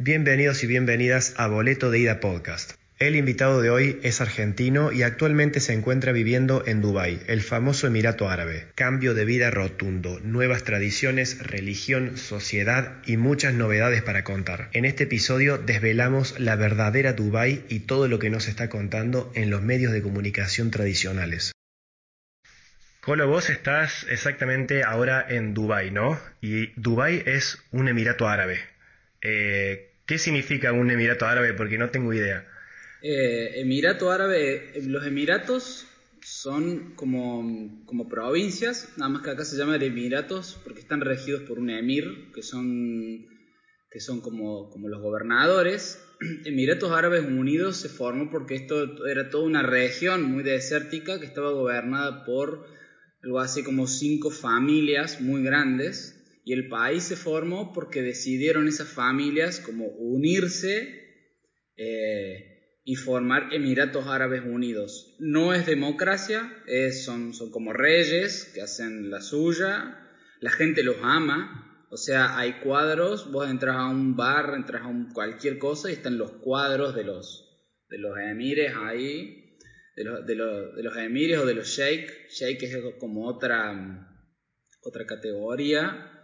[0.00, 2.74] Bienvenidos y bienvenidas a Boleto de Ida Podcast.
[3.00, 7.88] El invitado de hoy es argentino y actualmente se encuentra viviendo en Dubái, el famoso
[7.88, 8.68] Emirato Árabe.
[8.76, 14.70] Cambio de vida rotundo, nuevas tradiciones, religión, sociedad y muchas novedades para contar.
[14.72, 19.50] En este episodio desvelamos la verdadera Dubái y todo lo que nos está contando en
[19.50, 21.50] los medios de comunicación tradicionales.
[23.00, 26.20] Colo, vos estás exactamente ahora en Dubái, ¿no?
[26.40, 28.60] Y Dubái es un Emirato Árabe.
[29.20, 31.52] Eh, ¿Qué significa un Emirato Árabe?
[31.52, 32.48] Porque no tengo idea.
[33.02, 35.86] Eh, Emirato Árabe, eh, los Emiratos
[36.22, 41.58] son como, como, provincias, nada más que acá se llaman Emiratos porque están regidos por
[41.58, 43.26] un emir, que son,
[43.90, 46.02] que son como, como los gobernadores.
[46.46, 51.52] Emiratos Árabes Unidos se formó porque esto era toda una región muy desértica que estaba
[51.52, 52.66] gobernada por
[53.22, 56.17] algo así como cinco familias muy grandes
[56.48, 60.88] y el país se formó porque decidieron esas familias como unirse
[61.76, 65.14] eh, y formar Emiratos Árabes Unidos.
[65.18, 66.50] No es democracia,
[67.04, 70.08] son, son como reyes que hacen la suya,
[70.40, 74.86] la gente los ama, o sea, hay cuadros, vos entras a un bar, entras a
[74.86, 77.60] un cualquier cosa y están los cuadros de los,
[77.90, 79.58] de los emires ahí,
[79.96, 84.08] de los, de los, de los emires o de los sheikh, sheikh es como otra,
[84.82, 86.14] otra categoría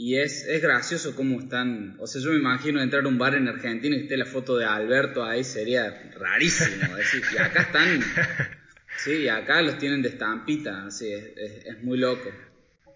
[0.00, 1.96] y es, es gracioso cómo están.
[1.98, 4.56] O sea, yo me imagino entrar a un bar en Argentina y esté la foto
[4.56, 6.96] de Alberto ahí, sería rarísimo.
[6.96, 8.00] Decir, y acá están.
[9.02, 11.24] Sí, y acá los tienen de estampita, así, es,
[11.64, 12.30] es, muy loco.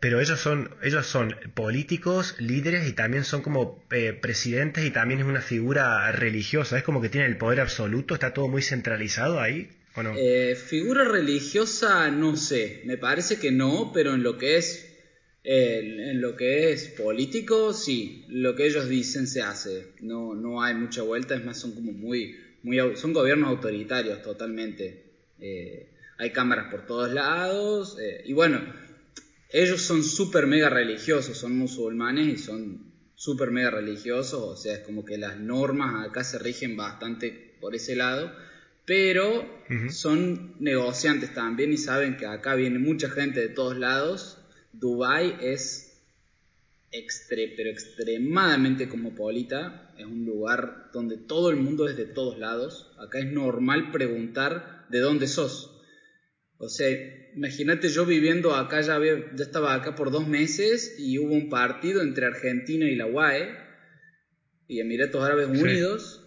[0.01, 5.21] Pero ellos son, ellos son políticos, líderes y también son como eh, presidentes y también
[5.21, 6.77] es una figura religiosa.
[6.77, 10.13] Es como que tienen el poder absoluto, está todo muy centralizado ahí, ¿o no?
[10.15, 12.83] Eh, figura religiosa, no sé.
[12.85, 14.94] Me parece que no, pero en lo que es
[15.45, 19.89] en lo que es político, sí, lo que ellos dicen se hace.
[20.01, 25.05] No, no hay mucha vuelta, es más, son como muy, muy son gobiernos autoritarios totalmente.
[25.39, 28.61] Eh, hay cámaras por todos lados eh, y bueno,
[29.51, 34.81] ellos son súper mega religiosos, son musulmanes y son súper mega religiosos, o sea, es
[34.81, 38.35] como que las normas acá se rigen bastante por ese lado,
[38.85, 39.49] pero
[39.91, 44.34] son negociantes también y saben que acá viene mucha gente de todos lados
[44.79, 45.95] Dubai es
[47.29, 52.95] pero extremadamente cosmopolita, es un lugar donde todo el mundo es de todos lados.
[52.99, 55.71] Acá es normal preguntar de dónde sos.
[56.59, 56.89] O sea,
[57.35, 62.01] imagínate yo viviendo acá, ya, ya estaba acá por dos meses y hubo un partido
[62.01, 63.57] entre Argentina y la UAE
[64.69, 66.21] y Emiratos Árabes Unidos.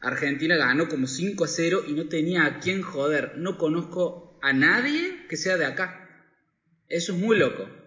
[0.00, 3.36] Argentina ganó como 5 a 0 y no tenía a quién joder.
[3.36, 6.00] No conozco a nadie que sea de acá.
[6.88, 7.83] Eso es muy loco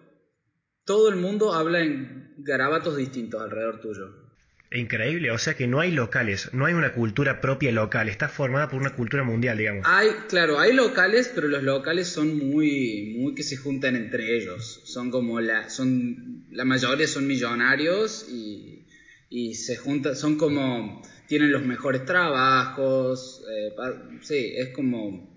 [0.88, 4.28] todo el mundo habla en garabatos distintos alrededor tuyo.
[4.72, 8.70] Increíble, o sea que no hay locales, no hay una cultura propia local, está formada
[8.70, 9.86] por una cultura mundial, digamos.
[9.88, 14.82] Hay, claro, hay locales, pero los locales son muy, muy que se juntan entre ellos.
[14.84, 18.86] Son como la, son, la mayoría son millonarios y,
[19.30, 23.74] y se juntan, son como, tienen los mejores trabajos, eh,
[24.22, 25.34] sí, es como,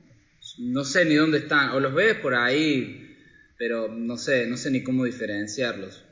[0.59, 3.00] no sé ni dónde están, o los ves por ahí
[3.61, 6.03] pero no sé, no sé ni cómo diferenciarlos.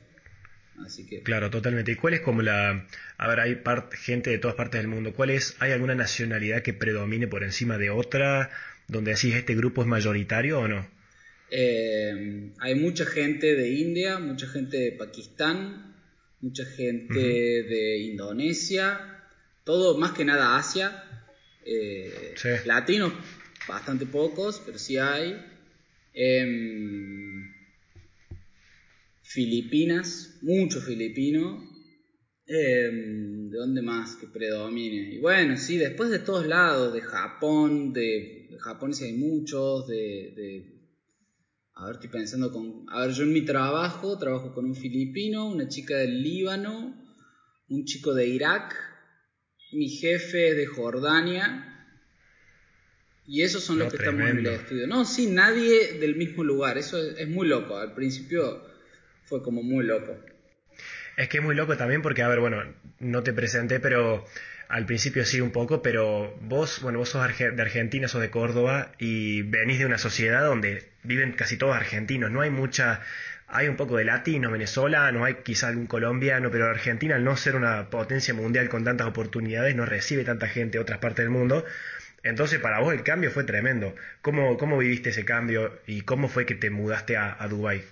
[0.85, 1.23] Así que...
[1.23, 1.91] Claro, totalmente.
[1.91, 2.87] ¿Y cuál es como la...
[3.17, 3.59] A ver, hay
[3.93, 5.15] gente de todas partes del mundo.
[5.15, 5.55] ¿Cuál es...
[5.57, 8.51] ¿Hay alguna nacionalidad que predomine por encima de otra?
[8.87, 10.87] Donde decís, ¿este grupo es mayoritario o no?
[11.49, 15.95] Eh, hay mucha gente de India, mucha gente de Pakistán,
[16.41, 19.23] mucha gente de Indonesia,
[19.63, 21.03] todo más que nada Asia.
[21.65, 22.35] Eh,
[22.65, 23.11] latinos,
[23.67, 25.43] bastante pocos, pero sí hay.
[26.13, 27.28] Em,
[29.29, 31.63] Filipinas, mucho filipino.
[32.47, 35.13] Em, ¿De dónde más que predomine?
[35.13, 40.65] Y bueno, sí, después de todos lados, de Japón, de, Japón sí hay muchos, de,
[41.75, 42.85] A ver, estoy pensando con...
[42.89, 46.99] A ver, yo en mi trabajo trabajo con un filipino, una chica del Líbano,
[47.67, 48.75] un chico de Irak,
[49.73, 51.69] mi jefe es de Jordania,
[53.27, 54.87] y esos son los que estamos en el estudio.
[54.87, 56.79] No, sí, nadie del mismo lugar.
[56.79, 57.77] Eso es, muy loco.
[57.77, 58.63] Al principio
[59.29, 60.17] fue como muy loco.
[61.15, 62.63] Es que es muy loco también porque, a ver, bueno,
[62.99, 64.25] no te presenté, pero
[64.69, 68.91] al principio sí un poco, pero vos, bueno, vos sos de Argentina, sos de Córdoba
[68.97, 72.31] y venís de una sociedad donde viven casi todos argentinos.
[72.31, 73.01] No hay mucha,
[73.47, 77.55] hay un poco de latinos, venezolanos, hay quizá algún colombiano, pero Argentina al no ser
[77.55, 81.65] una potencia mundial con tantas oportunidades no recibe tanta gente de otras partes del mundo.
[82.23, 83.95] Entonces para vos el cambio fue tremendo.
[84.21, 87.83] ¿Cómo, cómo viviste ese cambio y cómo fue que te mudaste a, a Dubái?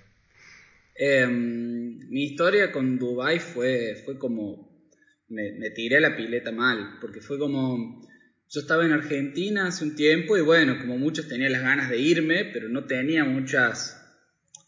[1.00, 4.68] Em, mi historia con Dubai fue, fue como
[5.28, 8.04] me, me tiré la pileta mal, porque fue como,
[8.50, 11.98] yo estaba en Argentina hace un tiempo y bueno, como muchos tenía las ganas de
[11.98, 13.96] irme, pero no tenía muchas,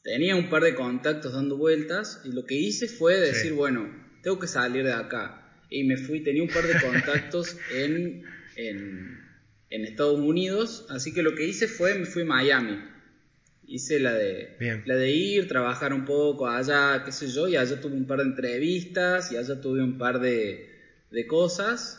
[0.04, 3.90] tenía un par de contactos dando vueltas y lo que hice fue decir, bueno,
[4.22, 5.36] tengo que salir de acá.
[5.68, 8.22] Y me fui, tenía un par de contactos en,
[8.54, 9.18] en,
[9.68, 12.78] en Estados Unidos, así que lo que hice fue, me fui a Miami
[13.70, 17.80] hice la de, la de ir, trabajar un poco allá, qué sé yo, y allá
[17.80, 20.68] tuve un par de entrevistas, y allá tuve un par de,
[21.10, 21.98] de cosas.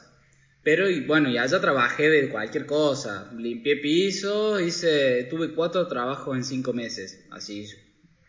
[0.64, 3.32] Pero y bueno, y allá trabajé de cualquier cosa.
[3.36, 7.66] Limpié pisos, hice, tuve cuatro trabajos en cinco meses, así.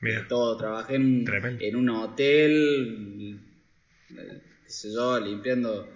[0.01, 0.27] Mira.
[0.29, 1.25] Todo, trabajé en,
[1.61, 3.41] en un hotel,
[4.09, 5.89] qué sé yo, limpiando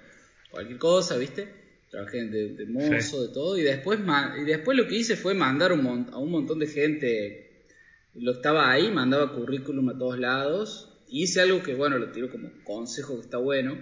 [0.51, 1.66] cualquier cosa, ¿viste?
[1.91, 4.00] Trabajé de, de mozo, de todo, y después,
[4.41, 7.65] y después lo que hice fue mandar un a un montón de gente.
[8.15, 10.93] Lo estaba ahí, mandaba currículum a todos lados.
[11.09, 13.79] Y hice algo que, bueno, lo tiro como consejo que está bueno.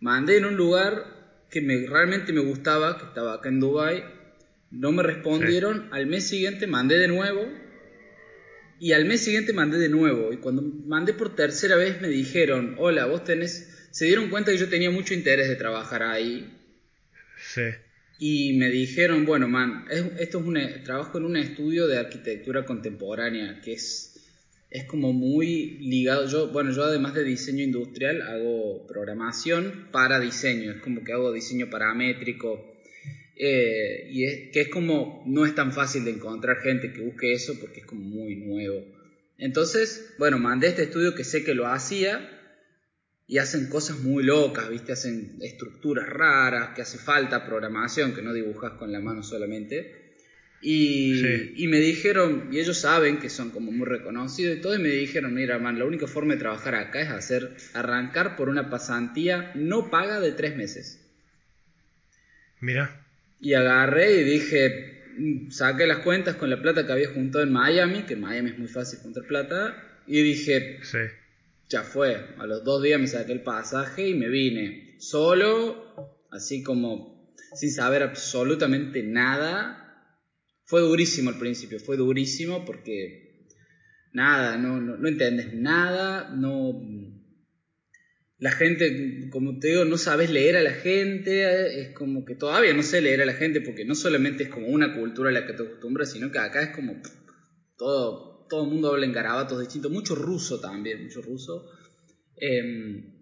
[0.00, 4.04] Mandé en un lugar que me, realmente me gustaba, que estaba acá en Dubai
[4.70, 5.88] No me respondieron.
[5.92, 7.46] Al mes siguiente mandé de nuevo.
[8.80, 10.32] Y al mes siguiente mandé de nuevo.
[10.32, 13.88] Y cuando mandé por tercera vez me dijeron, hola, vos tenés...
[13.92, 16.63] Se dieron cuenta que yo tenía mucho interés de trabajar ahí
[18.18, 22.64] y me dijeron, bueno, man, esto es un e, trabajo en un estudio de arquitectura
[22.64, 24.14] contemporánea, que es,
[24.70, 26.28] es como muy ligado.
[26.28, 31.32] Yo, bueno, yo además de diseño industrial hago programación para diseño, es como que hago
[31.32, 32.72] diseño paramétrico.
[33.36, 37.32] Eh, y es que es como, no es tan fácil de encontrar gente que busque
[37.32, 38.84] eso porque es como muy nuevo.
[39.38, 42.33] Entonces, bueno, mandé este estudio que sé que lo hacía
[43.26, 44.92] y hacen cosas muy locas, ¿viste?
[44.92, 50.02] Hacen estructuras raras, que hace falta programación, que no dibujas con la mano solamente.
[50.60, 54.78] Y, y, me dijeron, y ellos saben que son como muy reconocidos y todo, y
[54.78, 58.70] me dijeron, mira, man, la única forma de trabajar acá es hacer, arrancar por una
[58.70, 61.00] pasantía no paga de tres meses.
[62.60, 63.04] Mira.
[63.40, 67.52] Y agarré y dije, mm, saqué las cuentas con la plata que había juntado en
[67.52, 69.76] Miami, que en Miami es muy fácil juntar plata,
[70.06, 70.98] y dije, sí
[71.68, 72.16] ya fue.
[72.38, 77.70] A los dos días me saqué el pasaje y me vine solo, así como sin
[77.70, 79.80] saber absolutamente nada.
[80.64, 83.48] Fue durísimo al principio, fue durísimo porque
[84.12, 86.80] nada, no, no, no entiendes nada, no...
[88.38, 92.74] La gente, como te digo, no sabes leer a la gente, es como que todavía
[92.74, 95.46] no sé leer a la gente porque no solamente es como una cultura a la
[95.46, 97.00] que te acostumbras, sino que acá es como
[97.76, 101.66] todo todo el mundo habla en garabatos distintos, mucho ruso también, mucho ruso.
[102.36, 103.12] Em,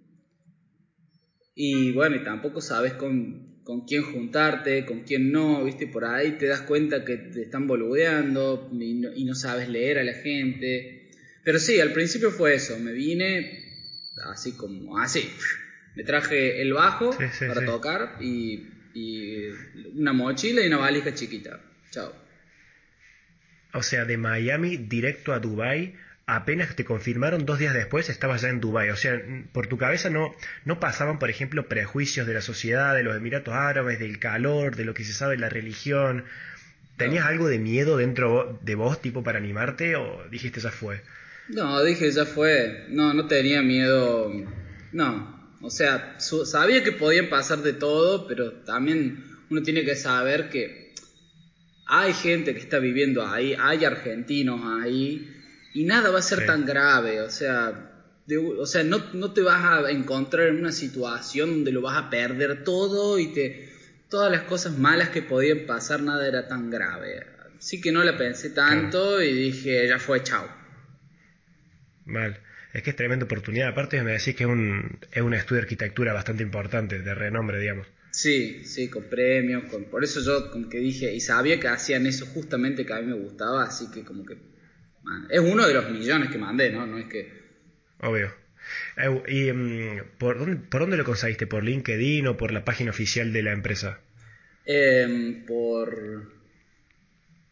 [1.55, 5.87] y bueno, y tampoco sabes con, con, quién juntarte, con quién no, ¿viste?
[5.87, 10.15] Por ahí te das cuenta que te están boludeando y no, sabes leer a la
[10.15, 11.11] gente.
[11.45, 13.65] Pero sí, al principio fue eso, me vine
[14.25, 15.29] así como, así.
[15.95, 17.11] Me traje el bajo
[17.47, 19.49] para tocar y, y
[19.95, 21.61] una mochila y una valija chiquita.
[21.91, 22.22] Chao.
[23.75, 25.95] O sea, de Miami directo a Dubai,
[26.27, 28.91] apenas te confirmaron dos días después estabas ya en Dubai.
[28.91, 29.21] O sea,
[29.53, 30.35] por tu cabeza no,
[30.65, 34.85] no pasaban, por ejemplo, prejuicios de la sociedad, de los Emiratos Árabes, del calor, de
[34.85, 36.25] lo que se sabe de la religión.
[36.97, 41.03] ¿Tenías algo de miedo dentro de vos, tipo, para animarte, o dijiste ya fue?
[41.49, 42.87] No, dije ya fue.
[42.89, 44.31] No, no tenía miedo.
[44.93, 45.57] No.
[45.61, 50.82] O sea, sabía que podían pasar de todo, pero también uno tiene que saber que
[51.95, 55.31] hay gente que está viviendo ahí, hay argentinos ahí,
[55.75, 58.01] y nada va a ser tan grave, o sea,
[58.59, 62.09] o sea no, no, te vas a encontrar en una situación donde lo vas a
[62.09, 63.69] perder todo y te
[64.09, 67.27] todas las cosas malas que podían pasar, nada era tan grave.
[67.59, 70.49] Así que no la pensé tanto y dije, ya fue, chao.
[72.07, 72.41] Mal.
[72.73, 73.69] Es que es tremenda oportunidad.
[73.69, 77.59] Aparte me decís que es un, es un estudio de arquitectura bastante importante, de renombre,
[77.59, 77.87] digamos.
[78.13, 79.87] Sí, sí, con premios, con...
[79.87, 83.07] por eso yo como que dije, y sabía que hacían eso justamente que a mí
[83.07, 84.37] me gustaba, así que como que...
[85.31, 86.87] es uno de los millones que mandé, ¿no?
[86.87, 87.33] No es que...
[88.01, 88.31] Obvio.
[89.27, 91.47] ¿Y mm, ¿por, dónde, por dónde lo conseguiste?
[91.47, 94.01] ¿Por LinkedIn o por la página oficial de la empresa?
[94.67, 96.31] Em, por...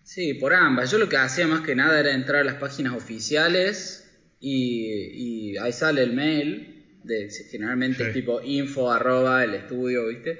[0.02, 0.90] Sí, por ambas.
[0.90, 5.56] Yo lo que hacía más que nada era entrar a las páginas oficiales y, y
[5.56, 10.38] ahí sale el mail de generalmente tipo info arroba el estudio, ¿viste?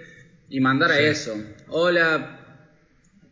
[0.49, 1.35] Y mandar a eso.
[1.69, 2.67] Hola,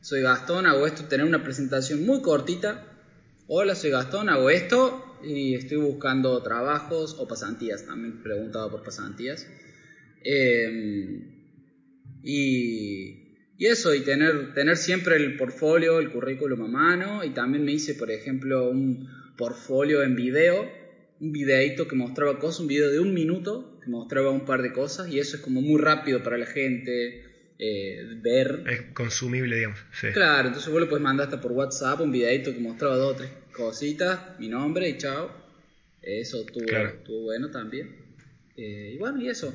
[0.00, 2.84] soy Gastón, hago esto, tener una presentación muy cortita.
[3.46, 9.46] Hola, soy Gastón, hago esto y estoy buscando trabajos o pasantías, también preguntado por pasantías.
[10.22, 11.38] Em,
[12.22, 17.24] y, y, eso, y tener, tener siempre el portfolio, el currículum a mano.
[17.24, 20.77] Y también me hice, por ejemplo, un portfolio en video
[21.20, 24.72] un videito que mostraba cosas, un video de un minuto que mostraba un par de
[24.72, 27.24] cosas y eso es como muy rápido para la gente
[27.58, 28.64] eh, ver.
[28.68, 29.80] Es consumible, digamos.
[30.12, 33.16] Claro, entonces vos le puedes mandar hasta por WhatsApp un videito que mostraba dos o
[33.16, 35.30] tres cositas, mi nombre y chao.
[36.02, 37.96] Eso estuvo, bueno también.
[38.56, 39.54] Eh, y bueno, y eso.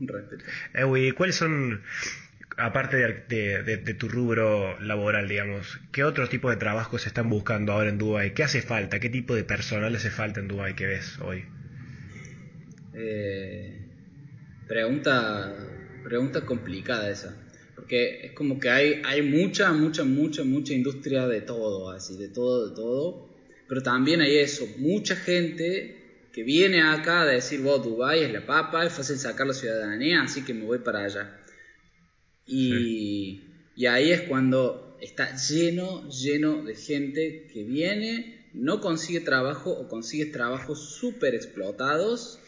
[0.00, 0.44] Un respeto.
[0.74, 1.82] Eh, ¿cuáles son
[2.56, 7.90] aparte de, tu rubro laboral, digamos, ¿qué otros tipos de trabajos se están buscando ahora
[7.90, 8.34] en Dubai?
[8.34, 8.98] ¿Qué hace falta?
[8.98, 11.44] ¿Qué tipo de personal hace falta en Dubai que ves hoy?
[12.94, 13.78] Eh,
[14.66, 15.54] pregunta,
[16.02, 17.36] pregunta complicada esa.
[17.74, 22.28] Porque es como que hay, hay mucha, mucha, mucha, mucha industria de todo, así, de
[22.28, 23.28] todo, de todo.
[23.68, 28.46] Pero también hay eso, mucha gente que viene acá a decir, vos, Dubai es la
[28.46, 31.40] papa, es fácil sacar la ciudadanía, así que me voy para allá.
[32.46, 33.42] Y,
[33.88, 40.26] ahí es cuando está lleno, lleno de gente que viene, no consigue trabajo o consigue
[40.26, 42.38] trabajos súper explotados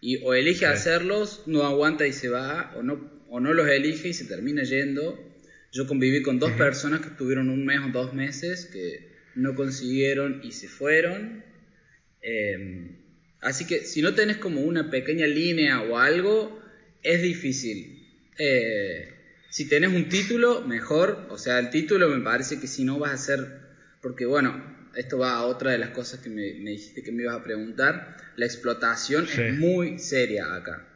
[0.00, 4.08] y o elige hacerlos, no aguanta y se va, o no, o no los elige
[4.08, 5.18] y se termina yendo.
[5.72, 10.40] Yo conviví con dos personas que tuvieron un mes o dos meses que no consiguieron
[10.44, 11.42] y se fueron.
[12.22, 12.96] Em,
[13.40, 16.62] así que si no tenés como una pequeña línea o algo,
[17.02, 18.06] es difícil.
[18.38, 19.17] Eh,
[19.50, 21.26] si tenés un título, mejor.
[21.30, 23.60] O sea, el título me parece que si no vas a ser.
[24.00, 24.62] Porque bueno,
[24.94, 28.16] esto va a otra de las cosas que me, dijiste que me ibas a preguntar.
[28.36, 30.86] La explotación es muy seria acá.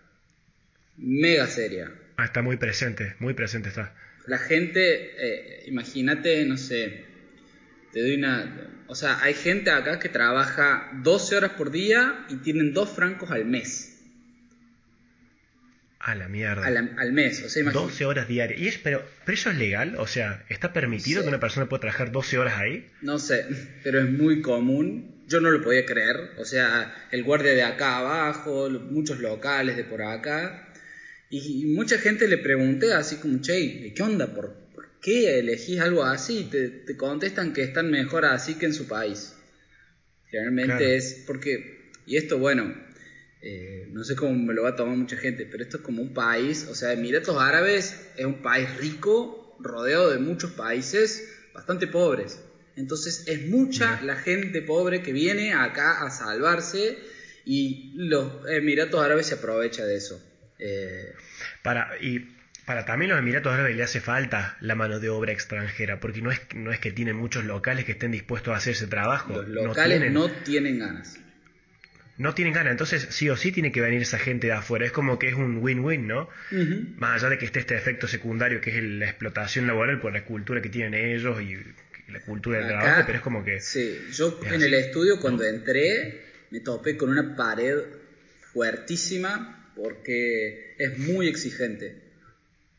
[0.97, 1.93] Mega seria.
[2.17, 3.95] Ah, está muy presente, muy presente está.
[4.27, 7.05] La gente, eh, imagínate, no sé,
[7.93, 8.69] te doy una...
[8.87, 13.31] O sea, hay gente acá que trabaja 12 horas por día y tienen dos francos
[13.31, 13.92] al mes.
[16.05, 16.67] A la mierda.
[16.67, 17.87] Al, mes, o sea, imagínate.
[17.91, 18.61] 12 horas diarias.
[18.61, 19.95] ¿Y es, pero, pero eso es legal?
[19.99, 22.89] O sea, ¿está permitido que una persona pueda trabajar 12 horas ahí?
[23.03, 23.47] No sé,
[23.85, 25.23] pero es muy común.
[25.29, 26.33] Yo no lo podía creer.
[26.39, 30.73] O sea, el guardia de acá abajo, muchos locales de por acá.
[31.31, 34.35] Y, mucha gente le pregunté así como, che, ¿qué onda?
[34.35, 34.57] ¿Por,
[35.01, 36.49] qué elegís algo así?
[36.51, 39.37] Te, te, contestan que están mejor así que en su país.
[40.29, 42.75] Generalmente es porque, y esto bueno,
[43.45, 46.01] eh, no sé cómo me lo va a tomar mucha gente, pero esto es como
[46.01, 51.89] un país, o sea, Emiratos Árabes es un país rico, rodeado de muchos países bastante
[51.89, 52.41] pobres.
[52.77, 56.97] Entonces es mucha la gente pobre que viene acá a salvarse
[57.45, 60.23] y los Emiratos Árabes se aprovecha de eso.
[60.61, 61.13] Eh,
[61.63, 62.21] para, y
[62.65, 66.31] para también los Emiratos Árabes le hace falta la mano de obra extranjera, porque no
[66.31, 69.43] es, no es que tienen muchos locales que estén dispuestos a hacer ese trabajo.
[69.43, 71.19] Los locales no tienen ganas
[72.19, 72.73] no tienen ganas.
[72.73, 74.85] Entonces, sí o sí tiene que venir esa gente de afuera.
[74.85, 76.29] Es como que es un win-win, ¿no?
[76.97, 80.25] Más allá de que esté este efecto secundario que es la explotación laboral por la
[80.25, 81.57] cultura que tienen ellos y
[82.13, 83.61] la cultura del trabajo, pero es como que.
[83.61, 87.79] Sí, yo en el estudio cuando entré me topé con una pared
[88.53, 91.97] fuertísima porque es muy exigente.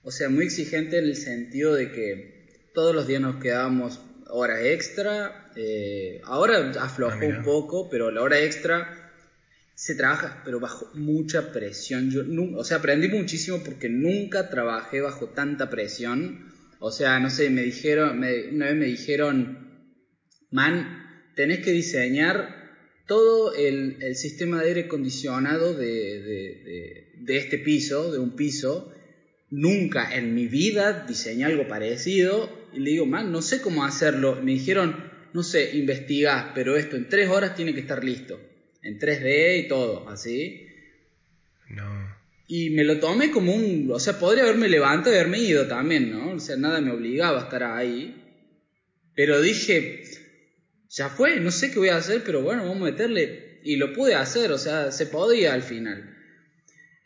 [0.03, 4.59] O sea, muy exigente en el sentido de que todos los días nos quedábamos horas
[4.63, 5.49] extra.
[5.55, 9.02] Eh, ahora aflojó ah, un poco, pero la hora extra
[9.83, 12.09] se trabaja, pero bajo mucha presión.
[12.09, 12.21] Yo,
[12.55, 16.53] o sea, aprendí muchísimo porque nunca trabajé bajo tanta presión.
[16.79, 19.91] O sea, no sé, me dijeron, una vez me dijeron,
[20.51, 22.63] man, tenés que diseñar
[23.07, 28.93] todo el, sistema de aire acondicionado de, de, este piso, de un piso.
[29.49, 32.69] Nunca en mi vida diseñé algo parecido.
[32.71, 34.39] Y le digo, man, no sé cómo hacerlo.
[34.41, 34.95] Me dijeron,
[35.33, 38.39] no sé, investiga, pero esto en tres horas tiene que estar listo
[38.83, 40.67] en 3D y todo, así.
[41.69, 42.13] No.
[42.47, 46.11] Y me lo tomé como un, o sea, podría haberme levantado y haberme ido también,
[46.11, 46.33] ¿no?
[46.33, 48.21] O sea, nada me obligaba a estar ahí.
[49.15, 50.03] Pero dije,
[50.89, 53.59] ya fue, no sé qué voy a hacer, pero bueno, vamos a meterle.
[53.63, 56.15] Y lo pude hacer, o sea, se podía al final.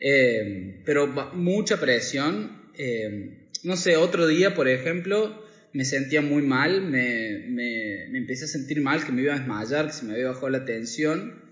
[0.00, 2.70] Eh, pero mucha presión.
[2.76, 8.46] Eh, no sé, otro día, por ejemplo, me sentía muy mal, me, me, me, empecé
[8.46, 11.47] a sentir mal, que me iba a desmayar, que se me había bajado la tensión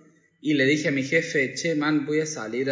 [0.46, 2.70] y le dije a mi jefe, che, man, voy a salir,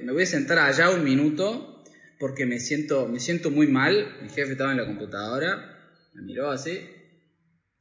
[0.00, 1.84] me voy a sentar allá un minuto
[2.18, 4.16] porque me siento, me siento muy mal.
[4.22, 6.80] Mi jefe estaba en la computadora, me miró así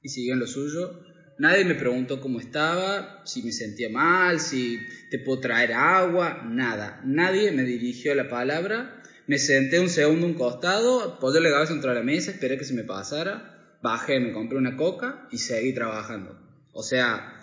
[0.02, 1.00] y siguió en lo suyo.
[1.40, 4.78] Nadie me preguntó cómo estaba, si me sentía mal, si
[5.10, 7.00] te puedo traer agua, nada.
[7.06, 9.02] Nadie me dirigió la palabra.
[9.26, 12.74] Me senté un segundo un costado, apoyé la cabeza contra la mesa, esperé que se
[12.74, 16.38] me pasara, bajé, me compré una coca y seguí trabajando.
[16.74, 17.40] O sea,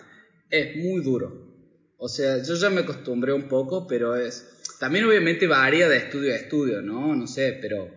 [0.51, 1.40] es muy duro.
[2.03, 4.43] O sea, yo ya me acostumbré un poco, pero es...
[4.79, 7.15] También obviamente varía de estudio a estudio, ¿no?
[7.15, 7.91] No sé, pero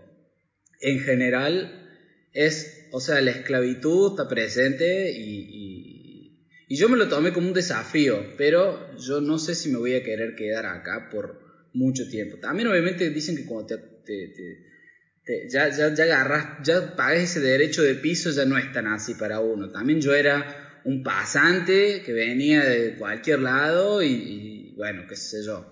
[0.82, 1.88] en general
[2.34, 7.54] es, o sea, la esclavitud está presente y, Y yo me lo tomé como un
[7.54, 11.38] desafío, pero yo no sé si me voy a querer quedar acá por
[11.72, 12.36] mucho tiempo.
[12.36, 17.94] También obviamente dicen que cuando te, ya, ya, ya agarras, ya pagas ese derecho de
[17.94, 19.70] piso, ya no es tan así para uno.
[19.70, 25.70] También yo era un pasante que venía de cualquier lado y, bueno, qué sé yo.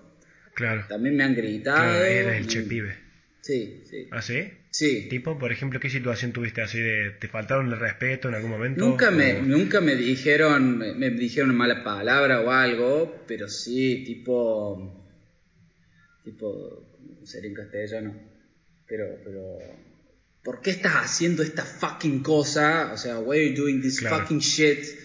[0.55, 0.85] Claro.
[0.87, 1.77] También me han gritado.
[1.77, 2.95] Claro, era el chepibe.
[3.41, 4.07] Sí, sí.
[4.11, 4.51] ¿Ah, sí?
[4.69, 5.07] Sí.
[5.09, 8.87] Tipo, por ejemplo, ¿qué situación tuviste así de te faltaron el respeto en algún momento?
[8.87, 15.05] Nunca me, nunca me dijeron, me dijeron una mala palabra o algo, pero sí, tipo,
[16.23, 18.15] tipo, sería en castellano,
[18.87, 19.59] pero, pero,
[20.43, 22.91] ¿por qué estás haciendo esta fucking cosa?
[22.93, 25.02] O sea, why are you doing this fucking shit?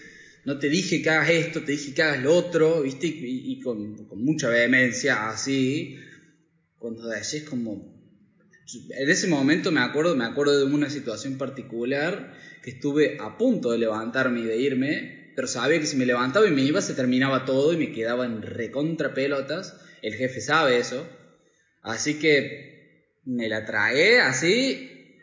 [0.49, 3.05] No te dije que hagas esto, te dije que hagas lo otro, ¿viste?
[3.05, 5.95] Y, con, con, mucha vehemencia, así,
[6.79, 7.71] cuando decís como,
[8.89, 13.69] en ese momento me acuerdo, me acuerdo de una situación particular que estuve a punto
[13.69, 16.95] de levantarme y de irme, pero sabía que si me levantaba y me iba se
[16.95, 19.79] terminaba todo y me quedaba en recontra pelotas.
[20.01, 21.07] El jefe sabe eso.
[21.83, 25.15] Así que me la tragué así.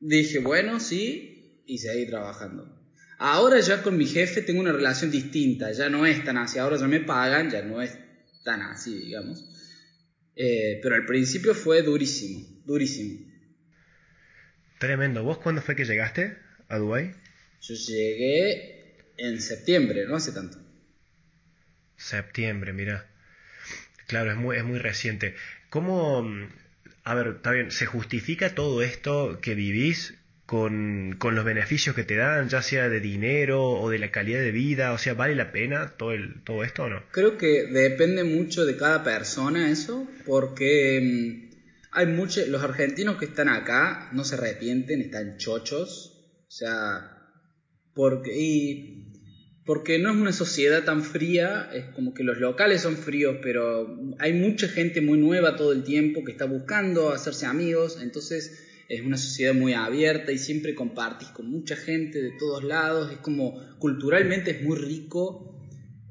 [0.00, 2.73] Dije, bueno, sí, y seguí trabajando.
[3.26, 6.76] Ahora ya con mi jefe tengo una relación distinta, ya no es tan así, ahora
[6.76, 7.96] ya me pagan, ya no es
[8.44, 9.42] tan así, digamos.
[10.36, 13.26] Eh, pero al principio fue durísimo, durísimo.
[14.78, 15.22] Tremendo.
[15.22, 16.36] ¿Vos cuándo fue que llegaste
[16.68, 17.14] a Dubái?
[17.62, 20.58] Yo llegué en septiembre, no hace tanto.
[21.96, 23.06] Septiembre, mira.
[24.06, 25.34] Claro, es muy, es muy reciente.
[25.70, 26.28] ¿Cómo,
[27.04, 30.12] a ver, está bien, ¿se justifica todo esto que vivís
[30.46, 34.40] con, con, los beneficios que te dan, ya sea de dinero o de la calidad
[34.40, 34.92] de vida?
[34.92, 37.02] O sea, ¿vale la pena todo, el, todo esto o no?
[37.12, 41.44] Creo que depende mucho de cada persona eso, porque mm,
[41.92, 46.10] hay muchos, los argentinos que están acá no se arrepienten, están chochos,
[46.46, 47.10] o sea,
[47.94, 49.12] porque, y,
[49.64, 53.98] porque no es una sociedad tan fría, es como que los locales son fríos, pero
[54.18, 59.00] hay mucha gente muy nueva todo el tiempo que está buscando hacerse amigos, entonces es
[59.00, 63.58] una sociedad muy abierta y siempre compartís con mucha gente de todos lados, es como
[63.78, 65.58] culturalmente es muy rico.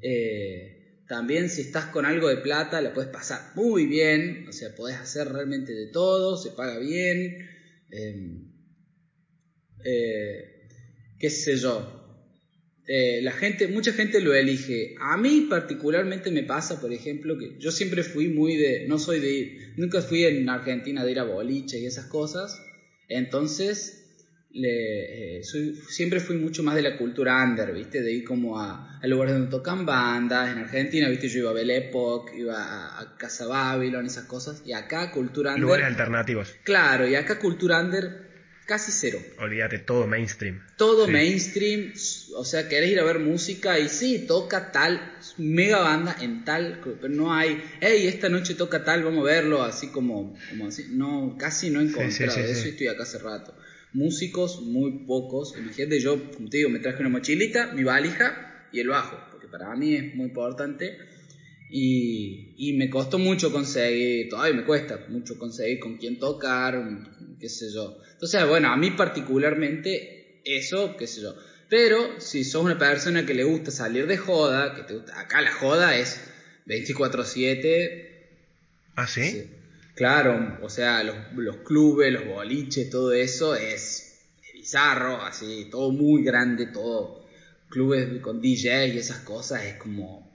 [0.02, 4.74] Eh, también si estás con algo de plata la puedes pasar muy bien, o sea,
[4.74, 7.38] podés hacer realmente de todo, se paga bien,
[7.90, 8.50] em,
[9.84, 10.68] eh,
[11.18, 12.03] qué sé yo.
[12.86, 14.94] Eh, la gente, mucha gente lo elige.
[15.00, 19.20] A mí particularmente me pasa, por ejemplo, que yo siempre fui muy de, no soy
[19.20, 22.60] de ir, nunca fui en Argentina de ir a boliche y esas cosas.
[23.08, 24.04] Entonces,
[24.50, 25.42] le, eh,
[25.88, 28.02] siempre fui mucho más de la cultura under, ¿viste?
[28.02, 30.52] De ir como a, lugares donde tocan bandas.
[30.52, 31.28] En Argentina, ¿viste?
[31.28, 34.62] Yo iba a Belle Époque, iba a, a, Casa Babylon, esas cosas.
[34.66, 35.62] Y acá cultura under...
[35.62, 36.54] Lugares alternativos.
[36.62, 38.23] Claro, y acá cultura under
[38.66, 39.18] casi cero.
[39.38, 40.60] Olvídate, todo mainstream.
[40.76, 41.92] Todo mainstream,
[42.36, 46.80] o sea, querés ir a ver música y sí, toca tal mega banda en tal,
[47.00, 50.86] pero no hay, hey, esta noche toca tal, vamos a verlo, así como, como así.
[50.90, 53.54] No, casi no he encontrado eso y estoy acá hace rato.
[53.92, 55.54] Músicos, muy pocos.
[55.56, 59.48] Imagínate, yo, como te digo, me traje una mochilita, mi valija y el bajo, porque
[59.48, 60.98] para mí es muy importante.
[61.70, 66.76] Y, y, me costó mucho conseguir, todavía me cuesta mucho conseguir con quién tocar,
[67.44, 67.98] qué sé yo.
[68.10, 71.36] Entonces, bueno, a mí particularmente eso, qué sé yo.
[71.68, 75.42] Pero si sos una persona que le gusta salir de joda, que te gusta, acá
[75.42, 76.22] la joda es
[76.64, 78.12] 24/7.
[78.96, 79.46] ¿Ah, sí?
[79.94, 84.22] Claro, o sea, los, los, clubes, los boliches, todo eso es
[84.54, 87.26] bizarro, así, todo muy grande, todo.
[87.68, 90.32] Clubes con DJ y esas cosas es como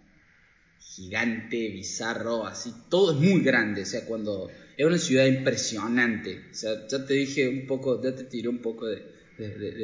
[0.80, 6.54] gigante, bizarro, así, todo es muy grande, o sea, cuando es una ciudad impresionante, o
[6.54, 9.04] sea, ya te dije un poco, ya te tiré un poco de,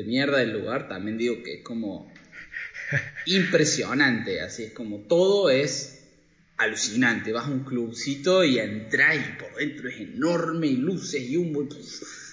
[0.05, 2.13] mierda del lugar, también digo que es como
[3.25, 6.01] impresionante, así es como todo es
[6.55, 11.35] alucinante, vas a un clubcito y entras y por dentro es enorme y luces y
[11.35, 11.67] humo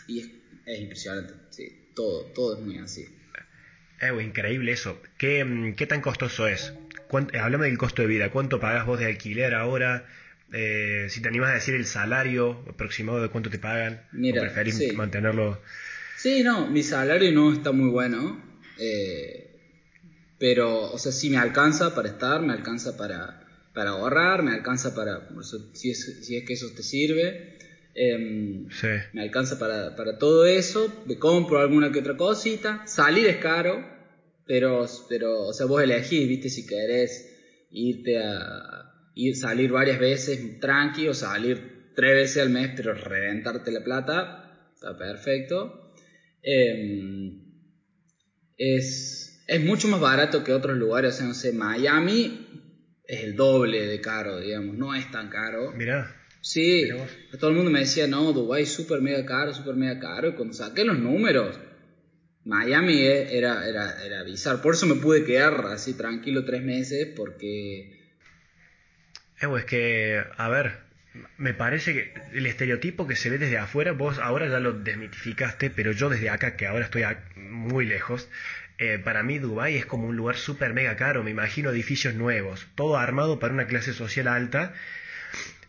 [0.07, 0.31] y, es,
[0.65, 3.09] es, impresionante, sí, todo, todo es muy así.
[4.01, 5.03] Eh, increíble eso.
[5.19, 6.73] ¿Qué, mm, ¿Qué tan costoso es?
[7.11, 8.31] Háblame del costo de vida.
[8.31, 10.07] ¿Cuánto pagas vos de alquiler ahora?
[10.53, 14.07] Eh, si te animas a decir el salario aproximado de cuánto te pagan.
[14.13, 15.61] Mira, o preferís mantenerlo.
[16.17, 18.41] Sí, no, mi salario no está muy bueno.
[18.79, 19.57] Eh,
[20.39, 23.41] pero, o sea, sí me alcanza para estar, me alcanza para,
[23.73, 25.29] para ahorrar, me alcanza para.
[25.73, 27.59] Si es, si es que eso te sirve.
[27.95, 28.89] Em, sí.
[29.13, 31.03] Me alcanza para, para todo eso.
[31.07, 32.87] Me compro alguna que otra cosita.
[32.87, 33.91] Salir es caro.
[34.47, 37.31] Pero, pero, o sea, vos elegís, viste, si querés
[37.71, 43.71] irte a, ir, salir varias veces tranqui o salir tres veces al mes, pero reventarte
[43.71, 45.93] la plata, está perfecto.
[46.43, 47.41] Em,
[48.57, 52.47] es, Es mucho más barato que otros lugares, o sea, no sé, Miami
[53.05, 55.73] es el doble de caro, digamos, no es tan caro.
[55.73, 56.17] Mirá.
[56.41, 56.89] Sí,
[57.39, 60.35] todo el mundo me decía, no, Dubái es súper mega caro, súper mega caro, y
[60.35, 61.59] cuando saqué los números,
[62.45, 67.09] Miami e, era, era, era bizarro, por eso me pude quedar así tranquilo tres meses,
[67.15, 68.02] porque...
[69.43, 70.79] Eh, es que, a ver,
[71.37, 75.71] me parece que el estereotipo que se ve desde afuera, vos ahora ya lo desmitificaste,
[75.71, 77.05] pero yo desde acá, que ahora estoy
[77.37, 78.29] muy lejos,
[78.79, 82.67] eh, para mí Dubái es como un lugar súper mega caro, me imagino edificios nuevos,
[82.75, 84.75] todo armado para una clase social alta,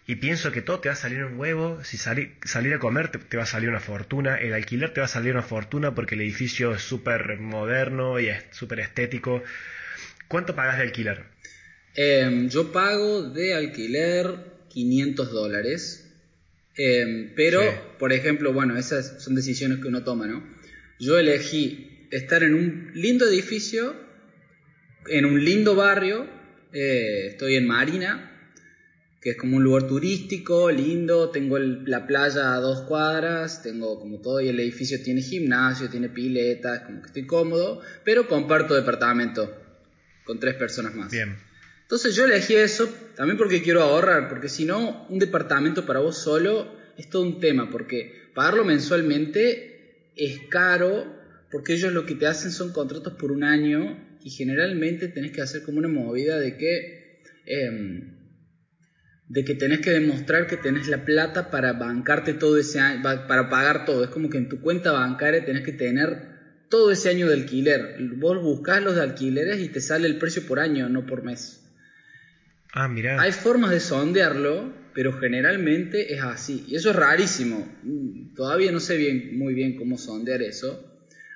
[0.06, 3.38] y pienso que todo te va a salir un huevo, si salir a comer te,
[3.38, 6.22] va a salir una fortuna, el alquiler te va a salir una fortuna porque el
[6.22, 9.44] edificio es súper moderno y es súper estético.
[10.28, 11.24] ¿Cuánto pagas de alquiler?
[11.96, 16.12] Em, yo pago de alquiler 500 dólares.
[16.76, 17.62] Em, pero,
[18.00, 20.44] por ejemplo, bueno, esas son decisiones que uno toma, ¿no?
[21.00, 23.96] Yo elegí estar en un lindo edificio,
[25.08, 26.28] en un lindo barrio,
[26.72, 28.30] eh, estoy en Marina,
[29.22, 34.20] que es como un lugar turístico, lindo, tengo la playa a dos cuadras, tengo como
[34.20, 39.56] todo y el edificio tiene gimnasio, tiene piletas, como que estoy cómodo, pero comparto departamento
[40.26, 41.12] con tres personas más.
[41.12, 41.38] Bien.
[41.94, 46.18] Entonces yo elegí eso también porque quiero ahorrar, porque si no, un departamento para vos
[46.18, 51.06] solo es todo un tema, porque pagarlo mensualmente es caro,
[51.52, 55.44] porque ellos lo que te hacen son contratos por un año y generalmente tenés que
[55.44, 57.22] hacer como una movida de que...
[57.46, 58.18] Em,
[59.30, 63.50] de que tenés que demostrar que tenés la plata para bancarte todo ese año, para
[63.50, 64.04] pagar todo.
[64.04, 67.98] Es como que en tu cuenta bancaria tenés que tener todo ese año de alquiler.
[68.16, 71.63] Vos buscás los de alquileres y te sale el precio por año, no por mes.
[72.74, 73.22] Ah, mira.
[73.22, 76.66] Hay formas de sondearlo, pero generalmente es así.
[76.68, 77.72] Y eso es rarísimo.
[78.36, 80.90] Todavía no sé bien, muy bien cómo sondear eso.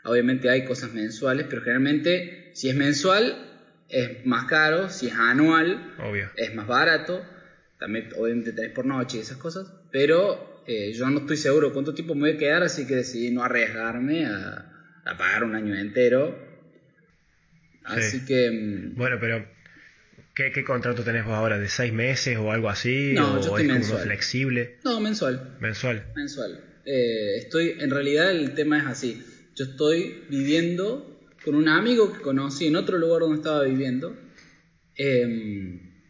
[0.04, 3.36] Obviamente hay cosas mensuales, pero generalmente si es mensual
[3.88, 5.93] es más caro, si es anual
[6.36, 7.23] es más barato.
[7.78, 9.71] También obviamente tenés por noche y esas cosas.
[9.91, 13.30] Pero eh, yo no estoy seguro cuánto tiempo me voy a quedar, así que decidí
[13.30, 14.73] no arriesgarme a,
[15.17, 16.36] pagar un año entero.
[17.84, 18.50] Así que...
[18.52, 19.45] Mm, bueno, pero
[20.38, 21.58] ¿Qué, contrato tenés vos ahora?
[21.58, 23.13] ¿De seis meses o algo así?
[23.15, 24.04] No, yo estoy es mensual.
[24.04, 24.78] flexible?
[24.84, 25.58] No, mensual.
[25.60, 26.06] Mensual.
[26.15, 26.63] Mensual.
[26.86, 29.23] Eh, estoy, en realidad el tema es así.
[29.56, 34.15] Yo estoy viviendo con un amigo que conocí en otro lugar donde estaba viviendo.
[34.95, 36.04] Em,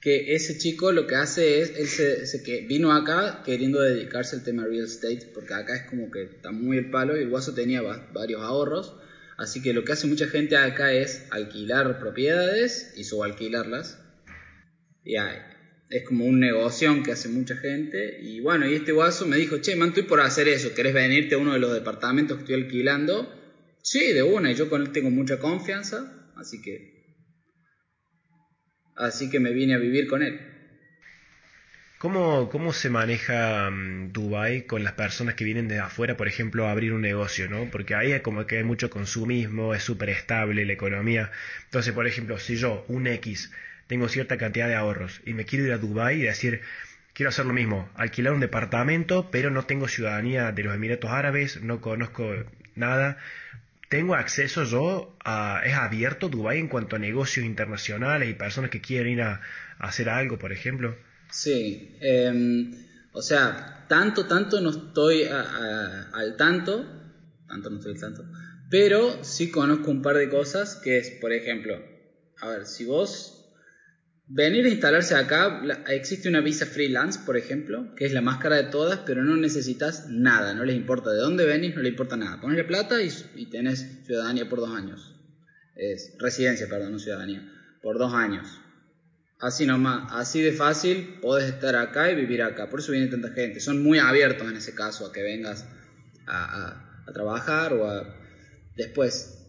[0.00, 1.88] que ese chico lo que hace es, él
[2.26, 6.22] se, que vino acá queriendo dedicarse al tema real estate, porque acá es como que
[6.22, 8.94] está muy el palo y el guaso tenía varios ahorros
[9.40, 13.98] Así que lo que hace mucha gente acá es alquilar propiedades y subalquilarlas.
[15.02, 18.18] Es como un negocio que hace mucha gente.
[18.20, 20.74] Y bueno, y este guaso me dijo, che, man, estoy por hacer eso.
[20.74, 23.34] ¿Querés venirte a uno de los departamentos que estoy alquilando?
[23.82, 24.52] Sí, de una.
[24.52, 26.30] Y yo con él tengo mucha confianza.
[26.36, 27.00] Así que...
[28.94, 30.38] Así que me vine a vivir con él.
[32.00, 36.66] ¿Cómo, ¿Cómo se maneja um, Dubai con las personas que vienen de afuera, por ejemplo,
[36.66, 37.66] a abrir un negocio, ¿no?
[37.70, 41.30] Porque ahí es como que hay mucho consumismo, es súper estable la economía.
[41.66, 43.52] Entonces, por ejemplo, si yo, un X,
[43.86, 46.62] tengo cierta cantidad de ahorros y me quiero ir a Dubai y decir,
[47.12, 51.60] quiero hacer lo mismo, alquilar un departamento, pero no tengo ciudadanía de los Emiratos Árabes,
[51.60, 52.32] no conozco
[52.76, 53.18] nada.
[53.90, 55.60] ¿Tengo acceso yo a...
[55.66, 59.42] ¿Es abierto Dubai en cuanto a negocios internacionales y personas que quieren ir a
[59.78, 60.96] hacer algo, por ejemplo?
[61.32, 62.70] Sí, em,
[63.12, 66.86] o sea, tanto, tanto no estoy al tanto,
[67.46, 68.24] tanto no estoy al tanto,
[68.70, 71.80] pero sí conozco un par de cosas que es, por ejemplo,
[72.40, 73.40] a ver, si vos
[74.26, 78.56] venir a instalarse acá, existe una visa freelance, por ejemplo, que es la más cara
[78.56, 82.16] de todas, pero no necesitas nada, no les importa de dónde venís, no les importa
[82.16, 82.40] nada.
[82.40, 85.16] Pones plata y, y tenés ciudadanía por dos años.
[85.74, 87.44] Es residencia, perdón, no ciudadanía,
[87.82, 88.46] por dos años.
[89.40, 92.68] Así nomás, así de fácil, podés estar acá y vivir acá.
[92.68, 93.60] Por eso viene tanta gente.
[93.60, 95.66] Son muy abiertos en ese caso a que vengas
[96.26, 98.16] a, trabajar o a...
[98.76, 99.48] Después,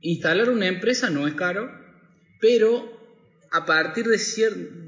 [0.00, 1.70] instalar una empresa no es caro,
[2.40, 2.90] pero
[3.52, 4.18] a partir de,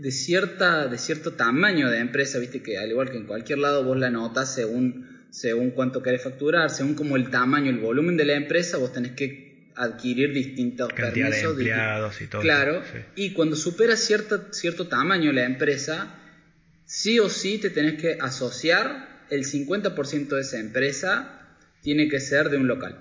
[0.00, 3.84] de, cierta, de cierto tamaño de empresa, viste que al igual que en cualquier lado
[3.84, 8.24] vos la notas según, según cuánto querés facturar, según como el tamaño, el volumen de
[8.24, 9.43] la empresa, vos tenés que
[9.76, 11.56] adquirir distintos permisos.
[11.56, 12.42] De empleados y todo.
[12.42, 12.82] Claro,
[13.14, 16.18] y cuando supera cierta, cierto tamaño la empresa,
[16.84, 21.40] sí o sí te tenés que asociar, el 50% de esa empresa
[21.82, 22.98] tiene que ser de un local.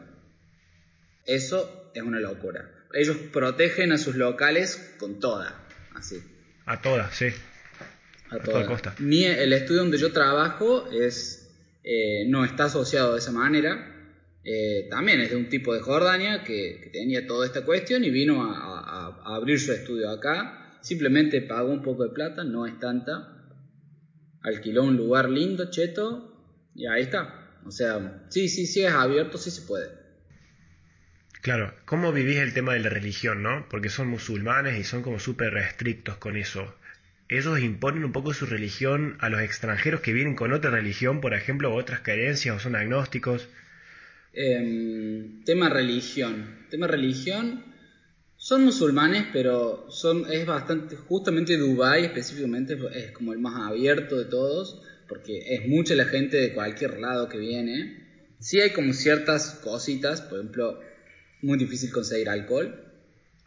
[1.25, 2.69] Eso es una locura.
[2.93, 6.21] Ellos protegen a sus locales con toda, así.
[6.65, 7.27] A todas, sí.
[8.29, 8.65] A, toda.
[8.65, 8.95] costa.
[8.99, 11.49] el estudio donde yo trabajo es,
[11.83, 13.92] eh, no está asociado de esa manera
[14.45, 18.43] eh, también es de un tipo de Jordania que, tenía toda esta cuestión y vino
[18.43, 20.77] a, abrir su estudio acá.
[20.81, 23.47] Simplemente pagó un poco de plata, no es tanta.
[24.41, 27.61] Alquiló un lugar lindo, cheto, y ahí está.
[27.65, 30.03] O sea, sí, sí, sí es abierto, sí se puede.
[31.41, 33.67] Claro, ¿cómo vivís el tema de la religión, no?
[33.69, 36.75] Porque son musulmanes y son como súper restrictos con eso.
[37.29, 41.33] Ellos imponen un poco su religión a los extranjeros que vienen con otra religión, por
[41.33, 43.49] ejemplo, otras creencias, o son agnósticos.
[44.33, 46.65] Em, tema religión.
[46.69, 47.63] Tema religión.
[48.35, 54.25] Son musulmanes, pero son es bastante justamente Dubai específicamente es como el más abierto de
[54.25, 58.35] todos, porque es mucha la gente de cualquier lado que viene.
[58.39, 60.79] Sí hay como ciertas cositas, por ejemplo,
[61.41, 62.83] muy difícil conseguir alcohol,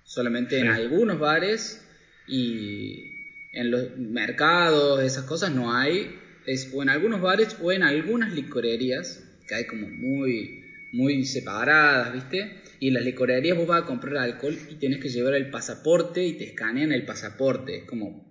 [0.05, 1.85] solamente en algunos bares
[2.27, 3.11] y
[3.53, 8.33] en los mercados, esas cosas no hay, es o en algunos bares o en algunas
[8.33, 10.66] licorerías, que hay como muy
[10.97, 12.63] muy separadas, ¿viste?
[12.81, 16.25] Y en las licorerías vos vas a comprar alcohol y tienes que llevar el pasaporte
[16.25, 17.77] y te escanean el pasaporte.
[17.79, 18.27] Es como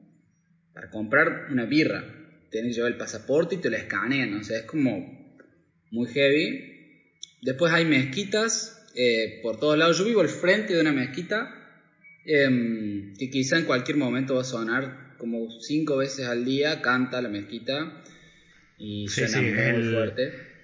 [0.73, 2.03] para comprar una birra.
[2.49, 4.33] Tienes que llevar el pasaporte y te lo escanean.
[4.33, 5.37] O sea, es como
[5.91, 6.73] muy heavy.
[7.41, 9.97] Después hay mezquitas eh, por todos lados.
[9.99, 11.53] Yo vivo al frente de una mezquita
[12.25, 16.81] em, que quizá en cualquier momento va a sonar como cinco veces al día.
[16.81, 18.03] Canta la mezquita
[18.79, 20.54] y suena muy fuerte.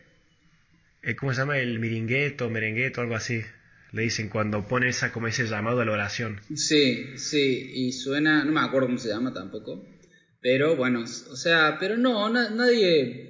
[1.04, 1.58] Eh, ¿Cómo se llama?
[1.58, 3.42] El miringueto, merengueto, algo así.
[3.92, 6.40] Le dicen cuando pone esa, como ese llamado a la oración.
[6.56, 9.86] Sí, sí, y suena, no me acuerdo cómo se llama tampoco.
[10.42, 13.30] Pero bueno, o sea, pero no, nadie.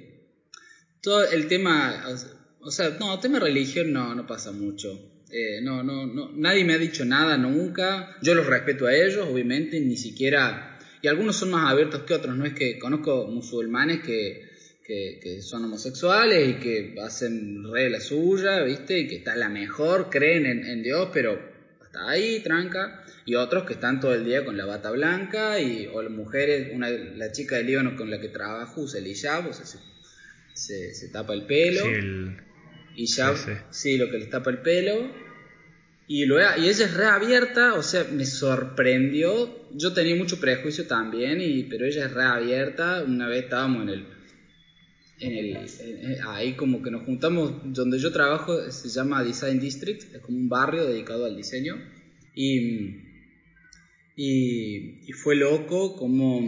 [1.00, 2.04] Todo el tema,
[2.60, 5.24] o sea, no, tema religión no, no pasa mucho.
[5.30, 8.16] Eh, no, no, no, nadie me ha dicho nada nunca.
[8.22, 10.78] Yo los respeto a ellos, obviamente, ni siquiera.
[11.00, 14.51] Y algunos son más abiertos que otros, no es que conozco musulmanes que
[14.84, 18.98] que, son homosexuales y que hacen regla suya, ¿viste?
[18.98, 21.40] Y que está la mejor, creen en, Dios, pero
[21.80, 23.04] hasta ahí, tranca.
[23.24, 26.70] Y otros que están todo el día con la bata blanca, y, o las mujeres,
[26.74, 29.64] una, la chica del Líbano con la que trabajo usa el hijab, o sea,
[30.54, 31.84] se, se, tapa el pelo.
[31.84, 32.36] Sí, el...
[32.96, 33.36] Hijab,
[33.70, 35.10] sí, lo que le tapa el pelo.
[36.08, 39.68] Y, lo, y ella es reabierta, o sea, me sorprendió.
[39.72, 43.04] Yo tenía mucho prejuicio también, y, pero ella es reabierta.
[43.04, 44.06] Una vez estábamos en el
[45.22, 50.20] en el, ahí como que nos juntamos, donde yo trabajo se llama Design District, es
[50.20, 51.76] como un barrio dedicado al diseño,
[52.34, 52.96] y,
[54.16, 56.40] y, fue loco como,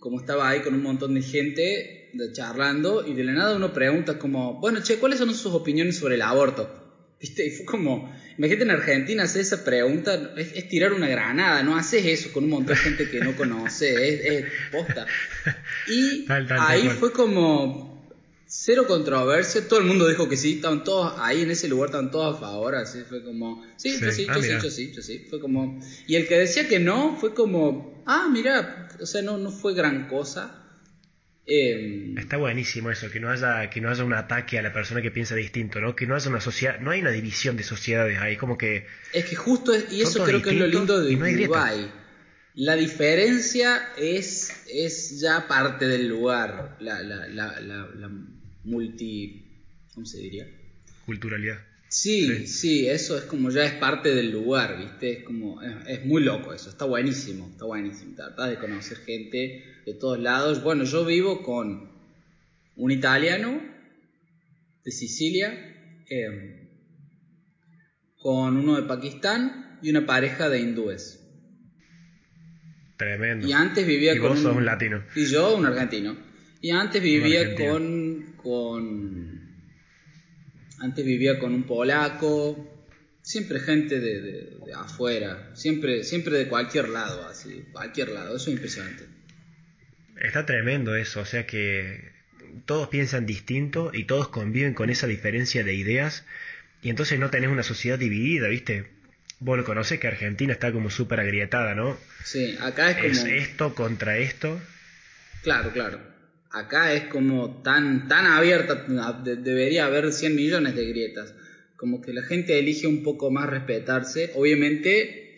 [0.00, 4.18] como estaba ahí con un montón de gente charlando, y de la nada uno pregunta
[4.18, 6.79] como, bueno, che, ¿cuáles son sus opiniones sobre el aborto?
[7.20, 7.46] ¿Viste?
[7.46, 12.06] Y fue como, imagínate en Argentina hacer esa pregunta, es, tirar una granada, no haces
[12.06, 15.06] eso con un montón de gente que no conoce, es, posta.
[15.86, 16.24] Y
[16.58, 17.90] ahí fue como
[18.46, 22.10] cero controversia, todo el mundo dijo que sí, estaban todos ahí en ese lugar, estaban
[22.10, 25.02] todos a favor, así fue como, sí, yo sí, ah, yo sí, yo sí, yo
[25.02, 29.20] sí, fue como, y el que decía que no, fue como, ah, mira, o sea,
[29.20, 30.56] no, no fue gran cosa.
[31.46, 35.02] Em, Está buenísimo eso, que no haya que no haya un ataque a la persona
[35.02, 35.96] que piensa distinto, ¿no?
[35.96, 39.24] Que no haya una sociedad, no hay una división de sociedades ahí, como que es
[39.24, 41.90] que justo y eso creo que es lo lindo de Uruguay.
[42.54, 48.10] La diferencia es es ya parte del lugar, la, la, la, la,
[48.64, 49.44] multi
[49.94, 50.46] ¿cómo se diría?
[51.06, 51.58] Culturalidad.
[51.88, 55.10] Sí, sí, eso es como ya es parte del lugar, ¿viste?
[55.10, 58.14] Es como, es, muy loco eso, está buenísimo, está buenísimo.
[58.14, 60.62] Tratar de conocer gente de todos lados.
[60.62, 61.90] Bueno, yo vivo con
[62.76, 63.60] un italiano
[64.84, 65.52] de Sicilia,
[66.08, 66.68] em,
[68.18, 71.20] con uno de Pakistán y una pareja de hindúes.
[72.96, 73.46] Tremendo.
[73.46, 74.30] Y antes vivía con.
[74.30, 75.02] Vos sos un latino.
[75.16, 76.16] Y yo un argentino.
[76.60, 78.34] Y antes vivía con.
[78.36, 79.40] con
[80.80, 82.80] antes vivía con un polaco,
[83.22, 89.04] siempre gente de, afuera, siempre, siempre de cualquier lado, así, cualquier lado, eso es impresionante.
[90.20, 92.12] Está tremendo eso, o sea que
[92.66, 96.24] todos piensan distinto y todos conviven con esa diferencia de ideas
[96.82, 98.86] y entonces no tenés una sociedad dividida, ¿viste?
[99.38, 101.98] Vos lo conocés que Argentina está como súper agrietada, ¿no?
[102.24, 103.08] Sí, acá es como...
[103.08, 104.60] Es esto contra esto.
[105.42, 106.10] Claro, claro
[106.50, 108.86] acá es como tan, tan abierta,
[109.22, 111.34] debería haber 100 millones de grietas.
[111.76, 114.32] Como que la gente elige un poco más respetarse.
[114.34, 115.29] Obviamente,